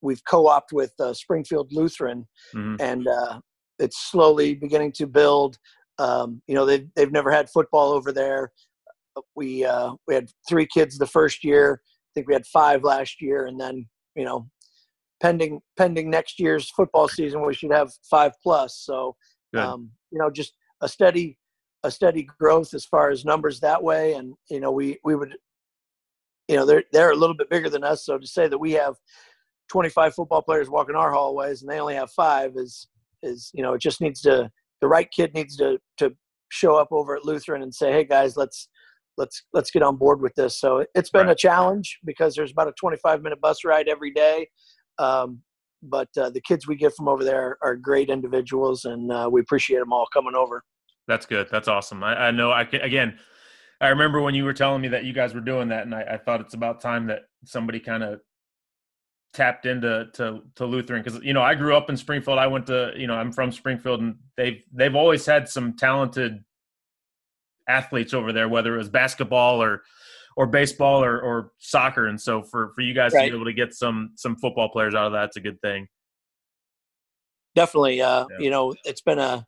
we've 0.00 0.24
co-opted 0.24 0.76
with 0.76 0.92
uh, 1.00 1.12
Springfield 1.12 1.72
Lutheran, 1.72 2.26
mm-hmm. 2.54 2.76
and 2.80 3.06
uh, 3.06 3.40
it's 3.78 4.10
slowly 4.10 4.54
beginning 4.54 4.92
to 4.92 5.06
build. 5.06 5.58
Um, 5.98 6.42
you 6.46 6.54
know, 6.54 6.64
they've 6.64 6.86
they've 6.94 7.12
never 7.12 7.30
had 7.30 7.50
football 7.50 7.92
over 7.92 8.12
there. 8.12 8.52
We 9.34 9.64
uh, 9.64 9.92
we 10.06 10.14
had 10.14 10.30
three 10.48 10.66
kids 10.66 10.98
the 10.98 11.06
first 11.06 11.44
year. 11.44 11.80
I 11.82 12.10
think 12.14 12.28
we 12.28 12.34
had 12.34 12.46
five 12.46 12.84
last 12.84 13.20
year, 13.20 13.46
and 13.46 13.60
then 13.60 13.86
you 14.14 14.24
know, 14.24 14.48
pending 15.20 15.60
pending 15.76 16.10
next 16.10 16.38
year's 16.40 16.70
football 16.70 17.08
season, 17.08 17.44
we 17.44 17.54
should 17.54 17.72
have 17.72 17.92
five 18.10 18.32
plus. 18.42 18.76
So, 18.84 19.16
um, 19.56 19.90
you 20.10 20.18
know, 20.18 20.30
just 20.30 20.54
a 20.80 20.88
steady 20.88 21.38
a 21.84 21.90
steady 21.90 22.26
growth 22.38 22.74
as 22.74 22.84
far 22.84 23.10
as 23.10 23.24
numbers 23.24 23.60
that 23.60 23.82
way, 23.82 24.14
and 24.14 24.34
you 24.50 24.60
know, 24.60 24.70
we 24.72 24.98
we 25.04 25.14
would 25.16 25.34
you 26.48 26.56
know 26.56 26.64
they're 26.64 26.84
they're 26.92 27.12
a 27.12 27.16
little 27.16 27.36
bit 27.36 27.50
bigger 27.50 27.68
than 27.68 27.84
us 27.84 28.06
so 28.06 28.16
to 28.16 28.26
say 28.26 28.48
that 28.48 28.56
we 28.58 28.72
have 28.72 28.94
25 29.70 30.14
football 30.14 30.40
players 30.40 30.70
walking 30.70 30.96
our 30.96 31.12
hallways 31.12 31.60
and 31.60 31.70
they 31.70 31.78
only 31.78 31.94
have 31.94 32.10
five 32.12 32.52
is 32.56 32.88
is 33.22 33.50
you 33.52 33.62
know 33.62 33.74
it 33.74 33.82
just 33.82 34.00
needs 34.00 34.22
to 34.22 34.50
the 34.80 34.88
right 34.88 35.10
kid 35.10 35.34
needs 35.34 35.56
to 35.56 35.78
to 35.98 36.10
show 36.50 36.76
up 36.76 36.88
over 36.90 37.14
at 37.14 37.24
Lutheran 37.26 37.62
and 37.62 37.74
say 37.74 37.92
hey 37.92 38.02
guys 38.02 38.34
let's 38.34 38.70
let's 39.18 39.42
let's 39.52 39.70
get 39.70 39.82
on 39.82 39.96
board 39.96 40.22
with 40.22 40.34
this. 40.36 40.58
So 40.58 40.86
it's 40.94 41.10
been 41.10 41.26
Right. 41.26 41.32
a 41.32 41.36
challenge 41.36 41.98
because 42.04 42.34
there's 42.34 42.52
about 42.52 42.68
a 42.68 42.72
25 42.72 43.22
minute 43.22 43.40
bus 43.40 43.64
ride 43.64 43.88
every 43.88 44.12
day. 44.12 44.48
Um, 44.98 45.42
but 45.82 46.08
uh, 46.16 46.30
the 46.30 46.40
kids 46.40 46.66
we 46.66 46.76
get 46.76 46.94
from 46.94 47.08
over 47.08 47.24
there 47.24 47.56
are 47.62 47.76
great 47.76 48.10
individuals, 48.10 48.84
and 48.84 49.12
uh, 49.12 49.28
we 49.30 49.40
appreciate 49.40 49.78
them 49.78 49.92
all 49.92 50.06
coming 50.12 50.34
over. 50.34 50.64
That's 51.06 51.24
good. 51.24 51.48
That's 51.50 51.68
awesome. 51.68 52.02
I, 52.02 52.26
I 52.26 52.30
know. 52.30 52.52
I 52.52 52.64
can, 52.64 52.80
again. 52.80 53.18
I 53.80 53.90
remember 53.90 54.20
when 54.20 54.34
you 54.34 54.44
were 54.44 54.52
telling 54.52 54.82
me 54.82 54.88
that 54.88 55.04
you 55.04 55.12
guys 55.12 55.34
were 55.34 55.40
doing 55.40 55.68
that, 55.68 55.84
and 55.84 55.94
I, 55.94 56.02
I 56.02 56.16
thought 56.16 56.40
it's 56.40 56.54
about 56.54 56.80
time 56.80 57.06
that 57.06 57.20
somebody 57.44 57.78
kind 57.78 58.02
of 58.02 58.20
tapped 59.34 59.66
into 59.66 60.06
to, 60.14 60.40
to 60.56 60.66
Lutheran 60.66 61.02
because 61.02 61.22
you 61.22 61.32
know 61.32 61.42
I 61.42 61.54
grew 61.54 61.76
up 61.76 61.88
in 61.88 61.96
Springfield. 61.96 62.38
I 62.38 62.46
went 62.48 62.66
to 62.66 62.92
you 62.96 63.06
know 63.06 63.14
I'm 63.14 63.32
from 63.32 63.52
Springfield, 63.52 64.00
and 64.00 64.16
they've 64.36 64.62
they've 64.72 64.96
always 64.96 65.24
had 65.24 65.48
some 65.48 65.74
talented 65.74 66.42
athletes 67.68 68.14
over 68.14 68.32
there, 68.32 68.48
whether 68.48 68.74
it 68.74 68.78
was 68.78 68.88
basketball 68.88 69.62
or 69.62 69.82
or 70.38 70.46
baseball 70.46 71.02
or, 71.02 71.20
or 71.20 71.50
soccer. 71.58 72.06
And 72.06 72.18
so 72.20 72.44
for 72.44 72.70
for 72.76 72.80
you 72.82 72.94
guys 72.94 73.12
Right. 73.12 73.24
to 73.24 73.30
be 73.32 73.36
able 73.36 73.46
to 73.46 73.52
get 73.52 73.74
some 73.74 74.12
some 74.14 74.36
football 74.36 74.68
players 74.68 74.94
out 74.94 75.06
of 75.06 75.12
that, 75.12 75.24
it's 75.24 75.36
a 75.36 75.40
good 75.40 75.60
thing. 75.60 75.88
Definitely, 77.56 78.00
uh, 78.00 78.26
Yeah. 78.30 78.38
you 78.38 78.50
know, 78.50 78.72
it's 78.84 79.00
been 79.00 79.18
a 79.18 79.44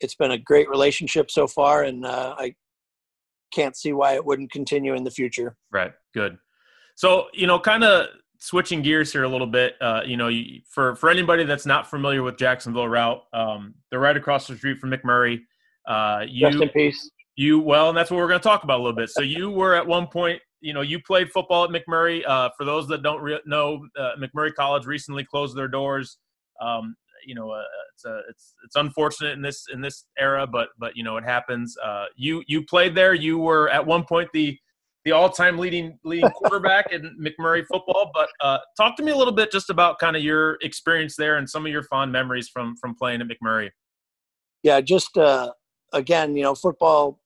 it's 0.00 0.16
been 0.16 0.32
a 0.32 0.38
great 0.38 0.68
relationship 0.68 1.30
so 1.30 1.46
far, 1.46 1.84
and 1.84 2.04
uh, 2.04 2.34
I 2.36 2.56
can't 3.54 3.76
see 3.76 3.92
why 3.92 4.14
it 4.14 4.24
wouldn't 4.24 4.50
continue 4.50 4.94
in 4.94 5.04
the 5.04 5.12
future. 5.12 5.56
Right. 5.70 5.92
Good. 6.12 6.38
So, 6.96 7.28
you 7.32 7.46
know, 7.46 7.60
kind 7.60 7.84
of 7.84 8.08
switching 8.40 8.82
gears 8.82 9.12
here 9.12 9.22
a 9.22 9.28
little 9.28 9.46
bit, 9.46 9.76
uh, 9.80 10.00
you 10.04 10.16
know, 10.16 10.26
you, 10.26 10.60
for, 10.68 10.96
for 10.96 11.08
anybody 11.08 11.44
that's 11.44 11.66
not 11.66 11.88
familiar 11.88 12.24
with 12.24 12.36
Jacksonville 12.36 12.88
Routt, 12.88 13.20
um, 13.32 13.74
they're 13.90 14.00
right 14.00 14.16
across 14.16 14.48
the 14.48 14.56
street 14.56 14.80
from 14.80 14.90
MacMurray. 14.90 15.42
Uh, 15.86 16.20
Rest 16.20 16.32
you, 16.32 16.62
in 16.62 16.68
peace. 16.70 17.10
You, 17.36 17.60
well, 17.60 17.88
and 17.88 17.96
that's 17.96 18.10
what 18.10 18.18
we're 18.18 18.28
going 18.28 18.40
to 18.40 18.44
talk 18.44 18.64
about 18.64 18.78
a 18.78 18.82
little 18.82 18.96
bit. 18.96 19.08
So 19.08 19.22
you 19.22 19.50
were 19.50 19.74
at 19.74 19.86
one 19.86 20.06
point, 20.06 20.40
you 20.60 20.74
know, 20.74 20.82
you 20.82 21.00
played 21.00 21.30
football 21.30 21.64
at 21.64 21.70
MacMurray. 21.70 22.22
Uh, 22.26 22.50
for 22.56 22.64
those 22.64 22.86
that 22.88 23.02
don't 23.02 23.22
re- 23.22 23.40
know, 23.46 23.86
uh, 23.98 24.12
MacMurray 24.20 24.54
College 24.54 24.86
recently 24.86 25.24
closed 25.24 25.56
their 25.56 25.68
doors. 25.68 26.18
Um, 26.60 26.94
you 27.26 27.34
know, 27.34 27.50
uh, 27.50 27.62
it's 27.94 28.04
uh, 28.04 28.20
it's 28.28 28.54
it's 28.64 28.76
unfortunate 28.76 29.32
in 29.32 29.42
this 29.42 29.66
in 29.72 29.80
this 29.80 30.04
era, 30.18 30.46
but 30.46 30.68
but 30.78 30.96
you 30.96 31.04
know 31.04 31.16
it 31.16 31.24
happens. 31.24 31.76
Uh, 31.82 32.06
you 32.16 32.42
you 32.46 32.64
played 32.64 32.94
there. 32.94 33.14
You 33.14 33.38
were 33.38 33.70
at 33.70 33.84
one 33.84 34.04
point 34.04 34.28
the 34.32 34.56
the 35.04 35.12
all 35.12 35.30
time 35.30 35.58
leading 35.58 35.98
leading 36.04 36.30
quarterback 36.34 36.92
in 36.92 37.16
MacMurray 37.20 37.64
football. 37.66 38.10
But 38.12 38.28
uh, 38.40 38.58
talk 38.76 38.96
to 38.96 39.02
me 39.02 39.12
a 39.12 39.16
little 39.16 39.32
bit 39.32 39.50
just 39.50 39.70
about 39.70 39.98
kind 39.98 40.16
of 40.16 40.22
your 40.22 40.58
experience 40.62 41.16
there 41.16 41.36
and 41.36 41.48
some 41.48 41.64
of 41.66 41.72
your 41.72 41.84
fond 41.84 42.12
memories 42.12 42.48
from 42.48 42.76
from 42.76 42.94
playing 42.94 43.20
at 43.20 43.28
MacMurray. 43.28 43.70
yeah 44.62 44.80
just 44.80 45.16
uh 45.16 45.50
again 45.92 46.36
you 46.36 46.42
know 46.42 46.54
football 46.54 47.21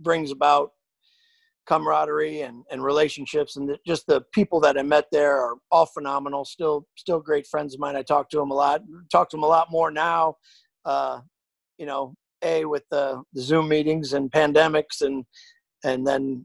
brings 0.00 0.30
about 0.30 0.70
camaraderie 1.66 2.42
and, 2.42 2.64
and 2.72 2.82
relationships 2.82 3.56
and 3.56 3.68
the, 3.68 3.78
just 3.86 4.04
the 4.08 4.20
people 4.32 4.58
that 4.58 4.76
i 4.76 4.82
met 4.82 5.04
there 5.12 5.36
are 5.40 5.54
all 5.70 5.86
phenomenal 5.86 6.44
still 6.44 6.86
still 6.96 7.20
great 7.20 7.46
friends 7.46 7.72
of 7.72 7.78
mine 7.78 7.94
i 7.94 8.02
talk 8.02 8.28
to 8.28 8.36
them 8.36 8.50
a 8.50 8.54
lot 8.54 8.82
talk 9.12 9.30
to 9.30 9.36
them 9.36 9.44
a 9.44 9.46
lot 9.46 9.70
more 9.70 9.90
now 9.90 10.34
uh 10.86 11.20
you 11.78 11.86
know 11.86 12.14
a 12.44 12.64
with 12.64 12.82
the, 12.90 13.22
the 13.32 13.40
zoom 13.40 13.68
meetings 13.68 14.12
and 14.12 14.30
pandemics 14.32 15.02
and 15.02 15.24
and 15.84 16.04
then 16.04 16.44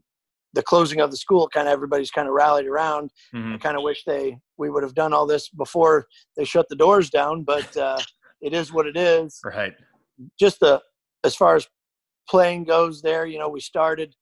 the 0.54 0.62
closing 0.62 1.00
of 1.00 1.10
the 1.10 1.16
school 1.16 1.48
kind 1.48 1.66
of 1.66 1.72
everybody's 1.72 2.12
kind 2.12 2.28
of 2.28 2.34
rallied 2.34 2.66
around 2.66 3.10
Mhm. 3.34 3.54
I 3.54 3.58
kind 3.58 3.76
of 3.76 3.82
wish 3.82 4.04
they 4.06 4.38
we 4.56 4.70
would 4.70 4.82
have 4.82 4.94
done 4.94 5.12
all 5.12 5.26
this 5.26 5.48
before 5.48 6.06
they 6.36 6.44
shut 6.44 6.66
the 6.68 6.76
doors 6.76 7.10
down, 7.10 7.44
but 7.44 7.76
uh, 7.76 7.98
it 8.40 8.52
is 8.52 8.72
what 8.72 8.86
it 8.86 8.96
is. 8.96 9.40
Right. 9.44 9.74
Just 10.38 10.60
the 10.60 10.80
as 11.24 11.34
far 11.36 11.56
as 11.56 11.66
playing 12.28 12.64
goes, 12.64 13.02
there, 13.02 13.26
you 13.26 13.38
know, 13.38 13.48
we 13.48 13.60
started 13.60 14.14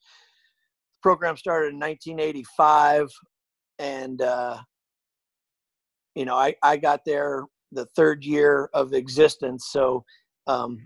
program 1.03 1.37
started 1.37 1.69
in 1.69 1.79
1985, 1.79 3.09
and 3.79 4.21
uh, 4.23 4.59
you 6.15 6.25
know, 6.25 6.35
I 6.37 6.55
I 6.63 6.77
got 6.77 7.01
there 7.05 7.45
the 7.73 7.87
third 7.97 8.25
year 8.25 8.71
of 8.75 8.93
existence, 8.93 9.69
so 9.71 10.05
um, 10.47 10.79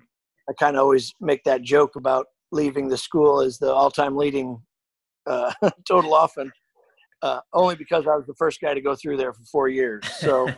I 0.49 0.53
kind 0.59 0.77
of 0.77 0.83
always 0.83 1.13
make 1.21 1.43
that 1.45 1.63
joke 1.63 1.97
about 1.97 2.27
leaving 2.53 2.89
the 2.89 2.99
school 2.99 3.41
as 3.41 3.59
the 3.59 3.73
all-time 3.73 4.17
leading 4.17 4.61
uh, 5.27 5.53
total 5.89 6.17
offense 6.17 6.51
uh, 7.23 7.41
only 7.53 7.77
because 7.77 8.07
I 8.07 8.17
was 8.17 8.27
the 8.27 8.35
first 8.35 8.61
guy 8.61 8.75
to 8.75 8.81
go 8.81 8.95
through 8.95 9.17
there 9.17 9.33
for 9.33 9.43
four 9.51 9.69
years. 9.69 10.05
So, 10.19 10.49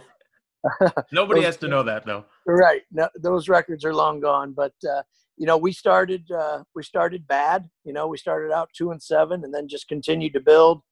Nobody 1.12 1.40
Those- 1.40 1.44
has 1.46 1.56
to 1.58 1.68
know 1.68 1.82
that 1.82 2.06
though. 2.06 2.24
right, 2.46 2.82
no, 2.92 3.08
those 3.20 3.48
records 3.48 3.84
are 3.84 3.94
long 3.94 4.20
gone. 4.20 4.52
But 4.52 4.72
uh, 4.88 5.02
you 5.36 5.46
know, 5.46 5.56
we 5.56 5.72
started 5.72 6.30
uh, 6.30 6.62
we 6.74 6.82
started 6.82 7.26
bad. 7.26 7.68
You 7.84 7.92
know, 7.92 8.06
we 8.06 8.18
started 8.18 8.52
out 8.52 8.70
two 8.76 8.90
and 8.90 9.02
seven, 9.02 9.44
and 9.44 9.52
then 9.52 9.68
just 9.68 9.88
continued 9.88 10.32
to 10.34 10.40
build. 10.40 10.82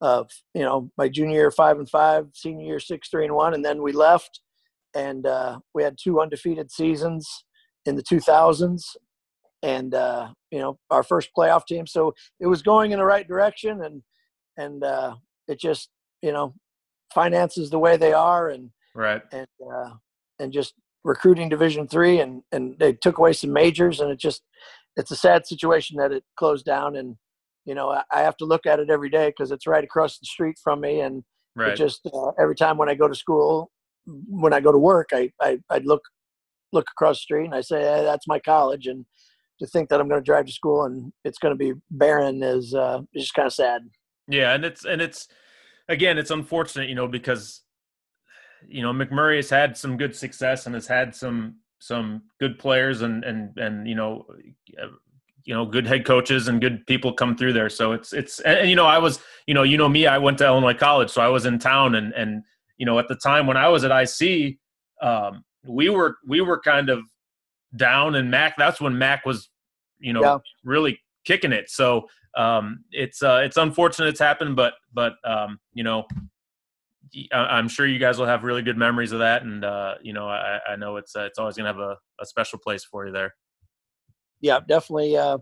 Uh, 0.00 0.24
you 0.54 0.62
know, 0.62 0.90
my 0.96 1.08
junior 1.08 1.34
year 1.34 1.50
five 1.50 1.78
and 1.78 1.90
five, 1.90 2.28
senior 2.32 2.66
year 2.66 2.80
six 2.80 3.08
three 3.08 3.24
and 3.24 3.34
one, 3.34 3.54
and 3.54 3.64
then 3.64 3.82
we 3.82 3.92
left, 3.92 4.40
and 4.94 5.26
uh, 5.26 5.58
we 5.74 5.82
had 5.82 5.96
two 6.00 6.20
undefeated 6.20 6.70
seasons 6.70 7.44
in 7.84 7.96
the 7.96 8.02
2000s, 8.02 8.82
and 9.62 9.94
uh, 9.94 10.28
you 10.50 10.58
know, 10.60 10.78
our 10.90 11.02
first 11.02 11.30
playoff 11.36 11.66
team. 11.66 11.86
So 11.86 12.14
it 12.38 12.46
was 12.46 12.62
going 12.62 12.92
in 12.92 12.98
the 12.98 13.04
right 13.04 13.26
direction, 13.26 13.82
and 13.82 14.02
and 14.56 14.84
uh, 14.84 15.16
it 15.48 15.58
just 15.58 15.88
you 16.22 16.32
know, 16.32 16.54
finances 17.14 17.70
the 17.70 17.78
way 17.78 17.96
they 17.96 18.12
are, 18.12 18.48
and 18.48 18.70
Right. 18.94 19.22
and 19.32 19.46
uh, 19.72 19.90
and 20.38 20.52
just 20.52 20.74
recruiting 21.08 21.48
Division 21.48 21.88
three, 21.88 22.20
and 22.20 22.42
and 22.52 22.78
they 22.78 22.92
took 22.92 23.18
away 23.18 23.32
some 23.32 23.52
majors, 23.52 24.00
and 24.00 24.10
it 24.10 24.18
just 24.20 24.42
it's 24.96 25.10
a 25.10 25.16
sad 25.16 25.46
situation 25.46 25.96
that 25.96 26.12
it 26.12 26.24
closed 26.36 26.64
down, 26.64 26.96
and 26.96 27.16
you 27.64 27.74
know 27.74 27.90
I, 27.90 28.02
I 28.12 28.20
have 28.20 28.36
to 28.38 28.44
look 28.44 28.66
at 28.66 28.78
it 28.78 28.90
every 28.90 29.10
day 29.10 29.28
because 29.28 29.50
it's 29.50 29.66
right 29.66 29.82
across 29.82 30.18
the 30.18 30.26
street 30.26 30.58
from 30.62 30.80
me, 30.80 31.00
and 31.00 31.24
Right. 31.56 31.72
it 31.72 31.76
just 31.76 32.06
uh, 32.14 32.30
every 32.40 32.54
time 32.54 32.78
when 32.78 32.88
I 32.88 32.94
go 32.94 33.08
to 33.08 33.14
school, 33.14 33.70
when 34.06 34.52
I 34.52 34.60
go 34.60 34.70
to 34.70 34.78
work, 34.78 35.08
I 35.12 35.32
I 35.40 35.58
I 35.70 35.78
look 35.78 36.02
look 36.72 36.86
across 36.92 37.16
the 37.16 37.22
street 37.22 37.46
and 37.46 37.54
I 37.54 37.62
say 37.62 37.80
hey, 37.80 38.04
that's 38.04 38.28
my 38.28 38.38
college, 38.38 38.86
and 38.86 39.04
to 39.60 39.66
think 39.66 39.88
that 39.88 40.00
I'm 40.00 40.08
going 40.08 40.20
to 40.20 40.24
drive 40.24 40.46
to 40.46 40.52
school 40.52 40.84
and 40.84 41.12
it's 41.24 41.38
going 41.38 41.52
to 41.52 41.58
be 41.58 41.72
barren 41.90 42.42
is 42.42 42.74
uh, 42.74 43.00
is 43.14 43.24
just 43.24 43.34
kind 43.34 43.46
of 43.46 43.54
sad. 43.54 43.82
Yeah, 44.28 44.54
and 44.54 44.64
it's 44.64 44.84
and 44.84 45.00
it's 45.02 45.26
again, 45.88 46.18
it's 46.18 46.30
unfortunate, 46.30 46.88
you 46.88 46.94
know, 46.94 47.08
because 47.08 47.62
you 48.66 48.82
know 48.82 48.92
MacMurray 48.92 49.36
has 49.36 49.50
had 49.50 49.76
some 49.76 49.96
good 49.96 50.14
success 50.14 50.66
and 50.66 50.74
has 50.74 50.86
had 50.86 51.14
some 51.14 51.56
some 51.78 52.22
good 52.40 52.58
players 52.58 53.02
and 53.02 53.24
and 53.24 53.56
and 53.58 53.86
you 53.88 53.94
know 53.94 54.26
uh, 54.82 54.88
you 55.44 55.54
know 55.54 55.64
good 55.64 55.86
head 55.86 56.04
coaches 56.04 56.48
and 56.48 56.60
good 56.60 56.86
people 56.86 57.12
come 57.12 57.36
through 57.36 57.52
there. 57.52 57.68
So 57.68 57.92
it's 57.92 58.12
it's 58.12 58.40
and, 58.40 58.58
and, 58.60 58.70
you 58.70 58.76
know 58.76 58.86
I 58.86 58.98
was 58.98 59.20
you 59.46 59.54
know 59.54 59.62
you 59.62 59.76
know 59.76 59.88
me 59.88 60.06
I 60.06 60.18
went 60.18 60.38
to 60.38 60.46
Illinois 60.46 60.74
College, 60.74 61.10
so 61.10 61.22
I 61.22 61.28
was 61.28 61.46
in 61.46 61.58
town 61.58 61.94
and 61.94 62.12
and 62.14 62.42
you 62.76 62.86
know 62.86 62.98
at 62.98 63.08
the 63.08 63.16
time 63.16 63.46
when 63.46 63.56
I 63.56 63.68
was 63.68 63.84
at 63.84 63.90
IC, 63.90 64.58
um, 65.00 65.44
we 65.66 65.88
were 65.88 66.16
we 66.26 66.40
were 66.40 66.60
kind 66.60 66.90
of 66.90 67.00
down 67.76 68.14
and 68.14 68.30
Mac. 68.30 68.56
That's 68.56 68.80
when 68.80 68.98
Mac 68.98 69.24
was 69.24 69.48
you 69.98 70.12
know 70.12 70.22
Yeah. 70.22 70.38
really 70.64 71.00
kicking 71.24 71.52
it. 71.52 71.70
So 71.70 72.08
um, 72.36 72.84
it's 72.90 73.22
uh, 73.22 73.40
it's 73.44 73.56
unfortunate 73.56 74.08
it's 74.08 74.20
happened, 74.20 74.56
but 74.56 74.74
but 74.92 75.14
um, 75.24 75.58
you 75.74 75.84
know, 75.84 76.06
I'm 77.32 77.68
sure 77.68 77.86
you 77.86 77.98
guys 77.98 78.18
will 78.18 78.26
have 78.26 78.44
really 78.44 78.62
good 78.62 78.76
memories 78.76 79.12
of 79.12 79.18
that, 79.20 79.42
and 79.42 79.64
uh, 79.64 79.94
you 80.02 80.12
know, 80.12 80.28
I, 80.28 80.58
I 80.68 80.76
know 80.76 80.96
it's 80.96 81.14
uh, 81.16 81.22
it's 81.22 81.38
always 81.38 81.56
gonna 81.56 81.68
have 81.68 81.78
a, 81.78 81.96
a 82.20 82.26
special 82.26 82.58
place 82.58 82.84
for 82.84 83.06
you 83.06 83.12
there. 83.12 83.34
yeah, 84.40 84.60
definitely. 84.66 85.16
Uh, 85.16 85.38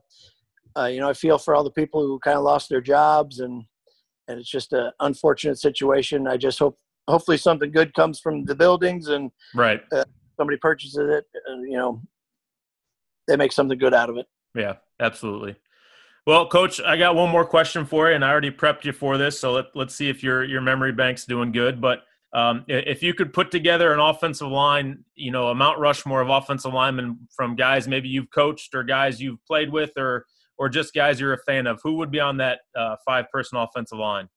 uh, 0.78 0.86
you 0.86 1.00
know, 1.00 1.08
I 1.08 1.14
feel 1.14 1.38
for 1.38 1.54
all 1.54 1.64
the 1.64 1.70
people 1.70 2.00
who 2.00 2.18
kind 2.18 2.36
of 2.36 2.44
lost 2.44 2.68
their 2.68 2.80
jobs, 2.80 3.40
and 3.40 3.64
and 4.28 4.38
it's 4.40 4.50
just 4.50 4.72
an 4.72 4.90
unfortunate 5.00 5.58
situation. 5.58 6.26
I 6.26 6.36
just 6.36 6.58
hope, 6.58 6.78
hopefully, 7.08 7.36
something 7.36 7.70
good 7.70 7.94
comes 7.94 8.20
from 8.20 8.44
the 8.44 8.54
buildings, 8.54 9.08
and 9.08 9.30
Right. 9.54 9.80
somebody 10.36 10.58
purchases 10.58 10.98
it. 10.98 11.24
And, 11.46 11.70
you 11.70 11.76
know, 11.78 12.02
they 13.28 13.36
make 13.36 13.52
something 13.52 13.78
good 13.78 13.94
out 13.94 14.10
of 14.10 14.16
it. 14.16 14.26
Yeah. 14.54 14.74
Absolutely. 15.00 15.56
Well, 16.26 16.48
Coach, 16.48 16.80
I 16.84 16.96
got 16.96 17.14
one 17.14 17.30
more 17.30 17.44
question 17.44 17.86
for 17.86 18.08
you, 18.08 18.16
and 18.16 18.24
I 18.24 18.30
already 18.30 18.50
prepped 18.50 18.84
you 18.84 18.92
for 18.92 19.16
this. 19.16 19.38
So 19.38 19.52
let, 19.52 19.66
let's 19.76 19.94
see 19.94 20.08
if 20.08 20.24
your 20.24 20.42
your 20.42 20.60
memory 20.60 20.90
bank's 20.90 21.24
doing 21.24 21.52
good. 21.52 21.80
But 21.80 22.00
um, 22.32 22.64
if 22.66 23.00
you 23.00 23.14
could 23.14 23.32
put 23.32 23.52
together 23.52 23.92
an 23.92 24.00
offensive 24.00 24.48
line, 24.48 25.04
you 25.14 25.30
know, 25.30 25.48
a 25.48 25.54
Mount 25.54 25.78
Rushmore 25.78 26.20
of 26.20 26.28
offensive 26.28 26.74
linemen 26.74 27.28
from 27.34 27.54
guys 27.54 27.86
maybe 27.86 28.08
you've 28.08 28.30
coached 28.30 28.74
or 28.74 28.82
guys 28.82 29.20
you've 29.20 29.38
played 29.46 29.70
with, 29.70 29.92
or 29.96 30.26
or 30.58 30.68
just 30.68 30.92
guys 30.94 31.20
you're 31.20 31.32
a 31.32 31.38
fan 31.38 31.68
of, 31.68 31.80
who 31.84 31.94
would 31.94 32.10
be 32.10 32.18
on 32.18 32.38
that 32.38 32.60
uh, 32.76 32.96
five 33.04 33.26
person 33.30 33.58
offensive 33.58 33.98
line? 33.98 34.28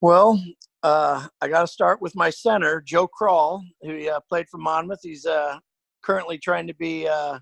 Well, 0.00 0.40
uh, 0.84 1.26
I 1.40 1.48
got 1.48 1.62
to 1.62 1.66
start 1.66 2.00
with 2.00 2.14
my 2.14 2.30
center, 2.30 2.80
Joe 2.80 3.08
Crawl, 3.08 3.64
who 3.80 4.08
uh, 4.08 4.20
played 4.28 4.46
for 4.48 4.58
Monmouth. 4.58 5.00
He's 5.02 5.26
uh, 5.26 5.58
currently 6.04 6.38
trying 6.38 6.68
to 6.68 6.74
be 6.74 7.08
uh, 7.08 7.40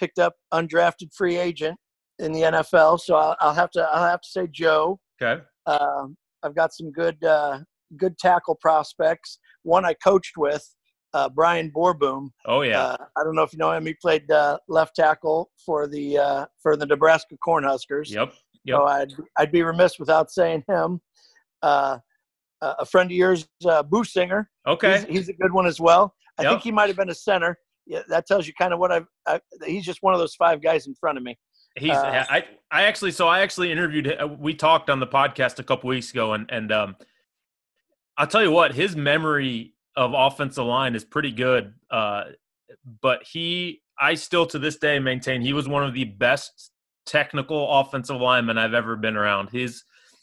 picked 0.00 0.18
up, 0.18 0.34
undrafted 0.52 1.14
free 1.14 1.36
agent 1.36 1.78
in 2.18 2.32
the 2.32 2.42
NFL. 2.42 3.00
So 3.00 3.16
I'll, 3.16 3.36
I'll 3.40 3.54
have 3.54 3.70
to 3.72 3.82
I'll 3.82 4.08
have 4.08 4.20
to 4.20 4.28
say 4.28 4.48
Joe. 4.50 4.98
Okay. 5.20 5.42
Um, 5.66 6.16
I've 6.42 6.54
got 6.54 6.72
some 6.74 6.90
good 6.90 7.22
uh, 7.24 7.60
good 7.96 8.18
tackle 8.18 8.56
prospects. 8.56 9.38
One 9.62 9.84
I 9.84 9.94
coached 9.94 10.36
with, 10.36 10.68
uh, 11.14 11.28
Brian 11.28 11.70
Borboom. 11.74 12.30
Oh 12.46 12.62
yeah. 12.62 12.80
Uh, 12.80 12.96
I 13.16 13.24
don't 13.24 13.34
know 13.34 13.42
if 13.42 13.52
you 13.52 13.58
know 13.58 13.72
him. 13.72 13.86
He 13.86 13.94
played 13.94 14.30
uh, 14.30 14.58
left 14.68 14.96
tackle 14.96 15.50
for 15.64 15.86
the 15.86 16.18
uh, 16.18 16.46
for 16.62 16.76
the 16.76 16.86
Nebraska 16.86 17.36
Cornhuskers. 17.46 18.10
Yep. 18.10 18.34
Yep. 18.64 18.76
So 18.76 18.84
I'd 18.84 19.12
I'd 19.38 19.52
be 19.52 19.62
remiss 19.62 19.98
without 19.98 20.30
saying 20.30 20.64
him. 20.68 21.00
Uh, 21.62 21.98
a 22.60 22.86
friend 22.86 23.10
of 23.10 23.16
yours, 23.16 23.46
uh, 23.66 23.82
Boosinger. 23.82 24.46
Okay. 24.66 25.00
He's, 25.00 25.18
he's, 25.18 25.28
a 25.28 25.34
good 25.34 25.52
one 25.52 25.66
as 25.66 25.80
well. 25.80 26.14
I 26.38 26.44
yep. 26.44 26.52
think 26.52 26.62
he 26.62 26.72
might 26.72 26.88
have 26.88 26.96
been 26.96 27.10
a 27.10 27.14
center. 27.14 27.58
Yeah, 27.86 28.00
that 28.08 28.26
tells 28.26 28.46
you 28.46 28.54
kind 28.58 28.72
of 28.72 28.78
what 28.78 28.90
I've. 28.90 29.06
I, 29.26 29.38
he's 29.66 29.84
just 29.84 29.98
one 30.02 30.14
of 30.14 30.20
those 30.20 30.34
five 30.34 30.62
guys 30.62 30.86
in 30.86 30.94
front 30.94 31.18
of 31.18 31.24
me. 31.24 31.36
He's 31.76 31.90
uh, 31.90 32.24
I 32.28 32.44
I 32.70 32.82
actually 32.84 33.10
so 33.10 33.26
I 33.26 33.40
actually 33.40 33.72
interviewed 33.72 34.16
we 34.38 34.54
talked 34.54 34.90
on 34.90 35.00
the 35.00 35.06
podcast 35.06 35.58
a 35.58 35.64
couple 35.64 35.88
weeks 35.88 36.10
ago 36.10 36.32
and 36.32 36.48
and 36.50 36.70
um 36.70 36.96
I'll 38.16 38.28
tell 38.28 38.42
you 38.42 38.52
what 38.52 38.74
his 38.74 38.94
memory 38.94 39.74
of 39.96 40.12
offensive 40.14 40.64
line 40.64 40.94
is 40.94 41.04
pretty 41.04 41.32
good 41.32 41.74
uh 41.90 42.24
but 43.00 43.22
he 43.24 43.82
I 44.00 44.14
still 44.14 44.46
to 44.46 44.58
this 44.58 44.76
day 44.76 44.98
maintain 44.98 45.40
he 45.40 45.52
was 45.52 45.68
one 45.68 45.84
of 45.84 45.94
the 45.94 46.04
best 46.04 46.70
technical 47.06 47.80
offensive 47.80 48.20
linemen 48.20 48.56
I've 48.56 48.74
ever 48.74 48.96
been 48.96 49.16
around. 49.16 49.50
His 49.50 49.82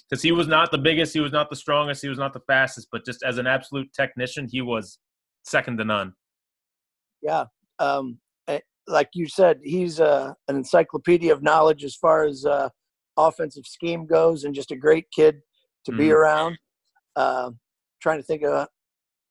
because 0.09 0.21
he 0.21 0.31
was 0.31 0.47
not 0.47 0.71
the 0.71 0.77
biggest 0.77 1.13
he 1.13 1.19
was 1.19 1.31
not 1.33 1.49
the 1.49 1.55
strongest 1.55 2.01
he 2.01 2.09
was 2.09 2.17
not 2.17 2.33
the 2.33 2.41
fastest 2.47 2.87
but 2.91 3.05
just 3.05 3.23
as 3.23 3.37
an 3.37 3.47
absolute 3.47 3.91
technician 3.93 4.47
he 4.49 4.61
was 4.61 4.99
second 5.43 5.77
to 5.79 5.83
none. 5.83 6.13
Yeah 7.21 7.45
um 7.79 8.19
like 8.87 9.09
you 9.13 9.27
said, 9.27 9.59
he's 9.63 9.99
uh, 9.99 10.33
an 10.47 10.55
encyclopedia 10.55 11.33
of 11.33 11.43
knowledge 11.43 11.83
as 11.83 11.95
far 11.95 12.25
as 12.25 12.45
uh, 12.45 12.69
offensive 13.17 13.65
scheme 13.65 14.05
goes, 14.05 14.43
and 14.43 14.55
just 14.55 14.71
a 14.71 14.75
great 14.75 15.05
kid 15.15 15.41
to 15.85 15.91
mm 15.91 15.97
be 15.97 16.03
mm-hmm. 16.05 16.13
around. 16.13 16.57
Uh, 17.15 17.51
trying 18.01 18.17
to 18.19 18.23
think 18.23 18.43
of 18.43 18.67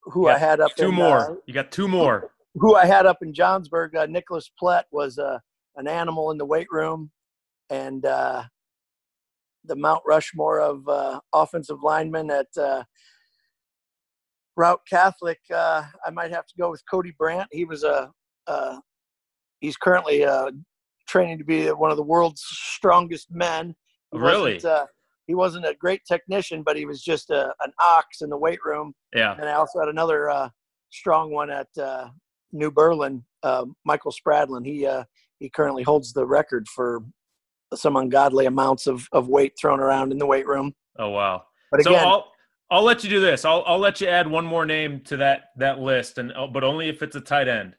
who 0.05 0.29
I 0.29 0.39
had 0.39 0.61
up. 0.61 0.75
Two 0.77 0.89
in, 0.89 0.95
more. 0.95 1.33
Uh, 1.33 1.35
you 1.47 1.55
got 1.55 1.73
two 1.73 1.89
more. 1.89 2.31
Who 2.55 2.75
I 2.75 2.87
had 2.87 3.07
up 3.07 3.19
in 3.23 3.33
Johnsburg. 3.33 3.95
Uh, 3.95 4.07
Nicholas 4.07 4.51
Plett 4.61 4.85
was 4.91 5.19
uh, 5.19 5.39
an 5.77 5.87
animal 5.87 6.31
in 6.31 6.39
the 6.39 6.45
weight 6.45 6.69
room, 6.71 7.11
and 7.71 8.03
the 8.03 9.77
Mount 9.77 10.03
Rushmore 10.07 10.61
of 10.61 11.23
offensive 11.33 11.83
linemen 11.83 12.31
at. 12.31 12.87
Routt 14.59 14.81
Catholic, 14.91 15.39
uh, 15.55 15.85
I 16.05 16.11
might 16.11 16.33
have 16.33 16.45
to 16.47 16.55
go 16.59 16.71
with 16.71 16.83
Cody 16.91 17.15
Brandt. 17.19 17.49
He 17.51 17.65
was 17.65 17.83
a, 17.83 18.11
a 18.47 18.79
he's 19.61 19.77
currently 19.77 20.25
uh, 20.25 20.51
training 21.09 21.39
to 21.39 21.45
be 21.45 21.69
one 21.69 21.91
of 21.91 21.97
the 21.97 22.03
world's 22.03 22.43
strongest 22.43 23.29
men. 23.31 23.75
He 24.13 24.19
really? 24.19 24.55
Wasn't, 24.55 24.73
uh, 24.73 24.87
he 25.27 25.35
wasn't 25.35 25.67
a 25.67 25.75
great 25.75 26.03
technician, 26.07 26.63
but 26.65 26.77
he 26.77 26.87
was 26.87 27.03
just 27.03 27.31
a, 27.31 27.55
an 27.63 27.73
ox 27.81 28.21
in 28.23 28.31
the 28.31 28.37
weight 28.37 28.59
room. 28.65 28.93
Yeah. 29.15 29.35
And 29.39 29.49
I 29.49 29.53
also 29.53 29.79
had 29.79 29.89
another 29.89 30.29
uh, 30.29 30.49
strong 30.91 31.31
one 31.31 31.51
at 31.51 31.69
uh, 31.81 32.09
New 32.53 32.71
Berlin, 32.71 33.25
uh, 33.43 33.67
Michael 33.85 34.13
Spradlin. 34.13 34.67
He 34.67 34.87
uh, 34.87 35.05
he 35.39 35.49
currently 35.49 35.83
holds 35.83 36.13
the 36.13 36.27
record 36.27 36.67
for 36.69 37.03
some 37.75 37.97
ungodly 37.97 38.47
amounts 38.47 38.87
of, 38.87 39.07
of 39.13 39.29
weight 39.29 39.53
thrown 39.61 39.81
around 39.81 40.11
in 40.13 40.19
the 40.19 40.27
weight 40.27 40.47
room. 40.47 40.75
Oh 40.99 41.11
wow! 41.11 41.45
But 41.71 41.81
again, 41.81 41.93
so 41.93 42.09
I'll 42.09 42.33
I'll 42.71 42.83
let 42.83 43.05
you 43.05 43.11
do 43.11 43.21
this. 43.21 43.45
I'll 43.45 43.63
I'll 43.67 43.79
let 43.79 44.01
you 44.01 44.09
add 44.09 44.27
one 44.27 44.45
more 44.45 44.67
name 44.67 45.01
to 45.05 45.17
that 45.19 45.51
that 45.57 45.79
list, 45.79 46.19
and 46.19 46.33
but 46.53 46.65
only 46.65 46.89
if 46.89 47.03
it's 47.03 47.17
a 47.17 47.21
tight 47.21 47.49
end. 47.49 47.75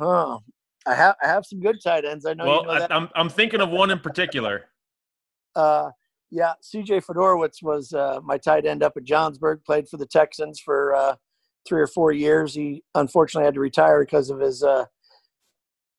Huh. 0.00 0.38
I 0.86 0.94
have 0.94 1.16
I 1.22 1.28
have 1.28 1.44
some 1.44 1.60
good 1.60 1.76
tight 1.82 2.04
ends. 2.04 2.24
I 2.24 2.34
know. 2.34 2.46
Well, 2.46 2.60
you 2.62 2.66
know 2.66 2.86
I, 2.90 2.96
am 2.96 3.08
I'm 3.14 3.28
thinking 3.28 3.60
of 3.60 3.68
one 3.68 3.90
in 3.90 3.98
particular. 3.98 4.64
Uh, 5.54 5.90
yeah, 6.30 6.54
C.J. 6.62 7.00
Fedorowicz 7.00 7.62
was 7.62 7.92
uh, 7.92 8.20
my 8.24 8.38
tight 8.38 8.64
end 8.64 8.82
up 8.82 8.94
at 8.96 9.04
Johnsburg. 9.04 9.64
Played 9.64 9.88
for 9.88 9.98
the 9.98 10.06
Texans 10.06 10.58
for 10.58 10.94
uh, 10.94 11.16
three 11.68 11.82
or 11.82 11.86
four 11.86 12.12
years. 12.12 12.54
He 12.54 12.82
unfortunately 12.94 13.44
had 13.44 13.54
to 13.54 13.60
retire 13.60 14.00
because 14.00 14.30
of 14.30 14.40
his 14.40 14.62
uh, 14.62 14.86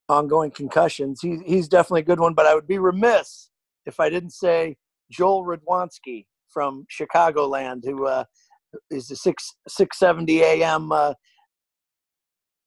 ongoing 0.10 0.52
concussions. 0.52 1.22
He, 1.22 1.38
he's 1.46 1.68
definitely 1.68 2.02
a 2.02 2.06
good 2.06 2.20
one, 2.20 2.34
but 2.34 2.48
I 2.48 2.56
would 2.56 2.68
be 2.68 2.80
remiss 2.80 3.50
if 3.86 4.00
I 4.00 4.10
didn't 4.10 4.32
say 4.32 4.78
Joel 5.12 5.46
Radwanski 5.46 6.26
from 6.50 6.86
Chicagoland, 6.90 7.86
who 7.86 8.08
uh, 8.08 8.24
is 8.90 9.08
the 9.08 9.16
six 9.16 9.54
six 9.68 10.00
seventy 10.00 10.42
AM 10.42 10.92
uh, 10.92 11.14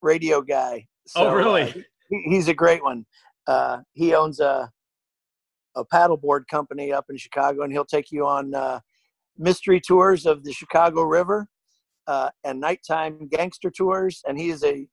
radio 0.03 0.43
guy. 0.43 0.87
Oh, 1.17 1.25
so, 1.25 1.29
oh, 1.29 1.35
really? 1.35 1.63
Uh, 1.63 1.73
he, 2.09 2.23
he's 2.29 2.49
a 2.49 2.55
great 2.55 2.83
one. 2.83 3.05
Uh, 3.47 3.79
he 3.93 4.15
owns 4.15 4.41
a 4.41 4.71
a 5.77 5.85
paddleboard 5.85 6.47
company 6.49 6.93
up 6.93 7.07
in 7.11 7.17
Chicago, 7.17 7.63
and 7.63 7.73
he'll 7.73 7.85
take 7.85 8.13
you 8.13 8.27
on 8.27 8.55
uh, 8.55 8.81
mystery 9.37 9.81
tours 9.81 10.27
of 10.27 10.45
the 10.45 10.53
Chicago 10.53 11.03
River 11.03 11.49
uh, 12.07 12.31
and 12.45 12.61
nighttime 12.61 13.29
gangster 13.29 13.71
tours. 13.71 14.23
And 14.27 14.39
he 14.39 14.51
is 14.51 14.63
a 14.63 14.87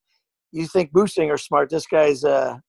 you 0.52 0.68
think 0.68 0.92
Boosinger 0.92 1.40
smart? 1.40 1.70
This 1.70 1.88
guy's 1.88 2.24
a 2.24 2.62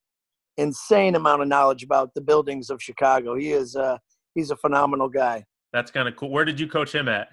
insane 0.57 1.14
amount 1.14 1.42
of 1.42 1.48
knowledge 1.48 1.83
about 1.83 2.14
the 2.14 2.20
buildings 2.20 2.70
of 2.70 2.83
Chicago. 2.83 3.35
He 3.35 3.52
is 3.52 3.76
uh, 3.76 3.98
he's 4.35 4.50
a 4.50 4.57
phenomenal 4.57 5.09
guy. 5.09 5.44
That's 5.72 5.90
kind 5.90 6.07
of 6.07 6.16
cool. 6.16 6.31
Where 6.31 6.44
did 6.44 6.61
you 6.61 6.68
coach 6.68 6.94
him 6.94 7.09
at? 7.09 7.28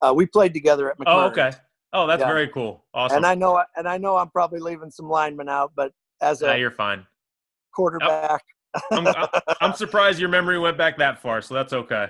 Uh, 0.00 0.12
we 0.14 0.26
played 0.26 0.52
together 0.52 0.90
at 0.90 0.98
MacMurray. 0.98 1.04
Oh, 1.06 1.26
okay. 1.26 1.52
Oh, 1.92 2.06
that's 2.06 2.20
yeah. 2.20 2.26
very 2.26 2.48
cool. 2.48 2.84
Awesome. 2.94 3.18
And 3.18 3.26
I 3.26 3.34
know, 3.34 3.62
and 3.76 3.86
I 3.86 3.98
know, 3.98 4.16
I'm 4.16 4.30
probably 4.30 4.60
leaving 4.60 4.90
some 4.90 5.08
linemen 5.08 5.48
out, 5.48 5.72
but 5.76 5.92
as 6.20 6.42
a 6.42 6.46
yeah, 6.46 6.54
you're 6.54 6.70
fine 6.70 7.06
quarterback. 7.72 8.42
I'm, 8.92 9.06
I'm 9.60 9.74
surprised 9.74 10.18
your 10.18 10.28
memory 10.28 10.58
went 10.58 10.78
back 10.78 10.96
that 10.98 11.20
far, 11.20 11.42
so 11.42 11.54
that's 11.54 11.72
okay. 11.72 12.08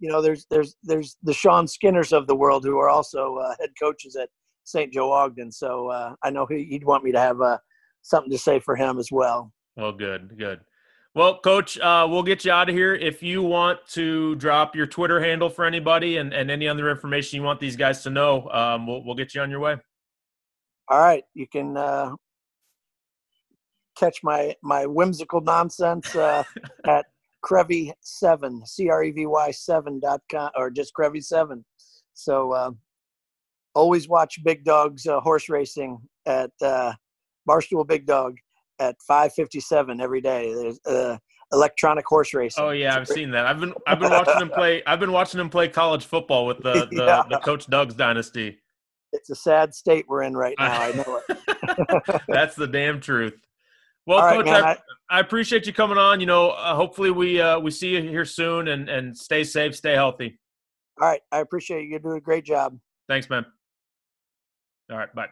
You 0.00 0.10
know, 0.10 0.22
there's 0.22 0.46
there's 0.50 0.76
there's 0.82 1.16
the 1.22 1.32
Sean 1.32 1.66
Skinners 1.66 2.12
of 2.12 2.26
the 2.26 2.36
world 2.36 2.64
who 2.64 2.78
are 2.78 2.88
also 2.88 3.36
uh, 3.36 3.54
head 3.58 3.70
coaches 3.80 4.14
at 4.14 4.28
St. 4.64 4.92
Joe 4.92 5.10
Ogden, 5.10 5.50
so 5.50 5.88
uh, 5.88 6.14
I 6.22 6.30
know 6.30 6.46
he, 6.46 6.68
would 6.70 6.84
want 6.84 7.02
me 7.02 7.10
to 7.12 7.18
have 7.18 7.40
uh, 7.40 7.58
something 8.02 8.30
to 8.30 8.38
say 8.38 8.60
for 8.60 8.76
him 8.76 8.98
as 8.98 9.10
well. 9.10 9.52
Well, 9.76 9.92
good, 9.92 10.38
good. 10.38 10.60
Well, 11.14 11.40
Coach, 11.40 11.78
uh, 11.78 12.06
we'll 12.08 12.22
get 12.22 12.44
you 12.44 12.52
out 12.52 12.68
of 12.68 12.74
here. 12.74 12.94
If 12.94 13.22
you 13.22 13.42
want 13.42 13.80
to 13.88 14.34
drop 14.36 14.76
your 14.76 14.86
Twitter 14.86 15.20
handle 15.20 15.48
for 15.48 15.64
anybody 15.64 16.18
and, 16.18 16.32
and 16.32 16.50
any 16.50 16.68
other 16.68 16.90
information 16.90 17.38
you 17.38 17.42
want 17.42 17.60
these 17.60 17.76
guys 17.76 18.02
to 18.02 18.10
know, 18.10 18.48
um, 18.50 18.86
we'll, 18.86 19.02
we'll 19.04 19.14
get 19.14 19.34
you 19.34 19.40
on 19.40 19.50
your 19.50 19.60
way. 19.60 19.76
All 20.88 21.00
right. 21.00 21.24
You 21.34 21.46
can 21.48 21.76
uh, 21.76 22.12
catch 23.98 24.20
my, 24.22 24.54
my 24.62 24.86
whimsical 24.86 25.40
nonsense 25.40 26.14
uh, 26.14 26.44
at 26.86 27.06
Crevy7, 27.44 28.66
C 28.66 28.88
R 28.90 29.04
E 29.04 29.10
V 29.10 29.26
Y 29.26 29.50
7.com, 29.50 30.50
or 30.56 30.70
just 30.70 30.92
Crevy7. 30.94 31.62
So 32.14 32.52
uh, 32.52 32.70
always 33.74 34.08
watch 34.08 34.42
Big 34.44 34.64
Dog's 34.64 35.06
uh, 35.06 35.20
horse 35.20 35.48
racing 35.48 35.98
at 36.26 36.50
uh, 36.62 36.92
Barstool 37.48 37.86
Big 37.86 38.06
Dog 38.06 38.36
at 38.80 38.96
5:57 39.08 40.00
every 40.00 40.20
day. 40.20 40.54
There's 40.54 40.80
uh, 40.86 41.18
electronic 41.52 42.06
horse 42.06 42.34
racing. 42.34 42.64
Oh 42.64 42.70
yeah, 42.70 42.96
I've 42.96 43.08
seen 43.08 43.30
that. 43.32 43.46
I've 43.46 43.60
been 43.60 43.74
I've 43.86 43.98
been 43.98 44.10
watching 44.10 44.40
him 44.40 44.50
play. 44.54 44.82
I've 44.86 45.00
been 45.00 45.12
watching 45.12 45.40
him 45.40 45.50
play 45.50 45.68
college 45.68 46.04
football 46.04 46.46
with 46.46 46.58
the 46.58 46.88
the, 46.90 47.04
yeah. 47.04 47.22
the 47.28 47.38
Coach 47.38 47.66
Doug's 47.66 47.94
dynasty. 47.94 48.58
It's 49.12 49.30
a 49.30 49.34
sad 49.34 49.74
state 49.74 50.04
we're 50.06 50.22
in 50.22 50.36
right 50.36 50.54
now. 50.58 50.80
I 50.80 50.92
know 50.92 51.22
it. 51.28 52.22
That's 52.28 52.54
the 52.54 52.66
damn 52.66 53.00
truth. 53.00 53.34
Well, 54.06 54.20
Coach, 54.30 54.46
man, 54.46 54.64
I, 54.64 54.76
I, 55.10 55.20
appreciate 55.20 55.66
you 55.66 55.72
coming 55.72 55.98
on. 55.98 56.20
You 56.20 56.26
know, 56.26 56.50
uh, 56.50 56.74
hopefully 56.74 57.10
we 57.10 57.40
uh, 57.40 57.58
we 57.58 57.70
see 57.70 57.88
you 57.88 58.02
here 58.02 58.24
soon, 58.24 58.68
and 58.68 58.88
and 58.88 59.16
stay 59.16 59.44
safe, 59.44 59.76
stay 59.76 59.94
healthy. 59.94 60.38
All 61.00 61.08
right, 61.08 61.20
I 61.30 61.40
appreciate 61.40 61.82
you. 61.82 61.90
You're 61.90 62.00
doing 62.00 62.18
a 62.18 62.20
great 62.20 62.44
job. 62.44 62.78
Thanks, 63.08 63.30
man. 63.30 63.46
All 64.90 64.96
right, 64.96 65.14
bye. 65.14 65.28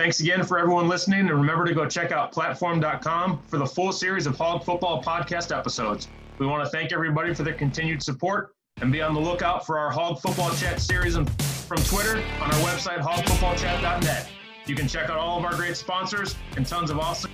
Thanks 0.00 0.20
again 0.20 0.42
for 0.44 0.58
everyone 0.58 0.88
listening, 0.88 1.20
and 1.28 1.30
remember 1.32 1.66
to 1.66 1.74
go 1.74 1.86
check 1.86 2.10
out 2.10 2.32
platform.com 2.32 3.42
for 3.46 3.58
the 3.58 3.66
full 3.66 3.92
series 3.92 4.26
of 4.26 4.34
Hog 4.34 4.64
Football 4.64 5.02
podcast 5.02 5.54
episodes. 5.54 6.08
We 6.38 6.46
want 6.46 6.64
to 6.64 6.70
thank 6.70 6.90
everybody 6.90 7.34
for 7.34 7.42
their 7.42 7.52
continued 7.52 8.02
support 8.02 8.54
and 8.80 8.90
be 8.90 9.02
on 9.02 9.12
the 9.12 9.20
lookout 9.20 9.66
for 9.66 9.78
our 9.78 9.90
Hog 9.90 10.18
Football 10.18 10.52
Chat 10.52 10.80
series 10.80 11.16
from 11.16 11.82
Twitter 11.82 12.16
on 12.40 12.50
our 12.50 12.60
website, 12.60 13.00
hogfootballchat.net. 13.00 14.26
You 14.64 14.74
can 14.74 14.88
check 14.88 15.10
out 15.10 15.18
all 15.18 15.36
of 15.36 15.44
our 15.44 15.54
great 15.54 15.76
sponsors 15.76 16.34
and 16.56 16.66
tons 16.66 16.90
of 16.90 16.98
awesome 16.98 17.30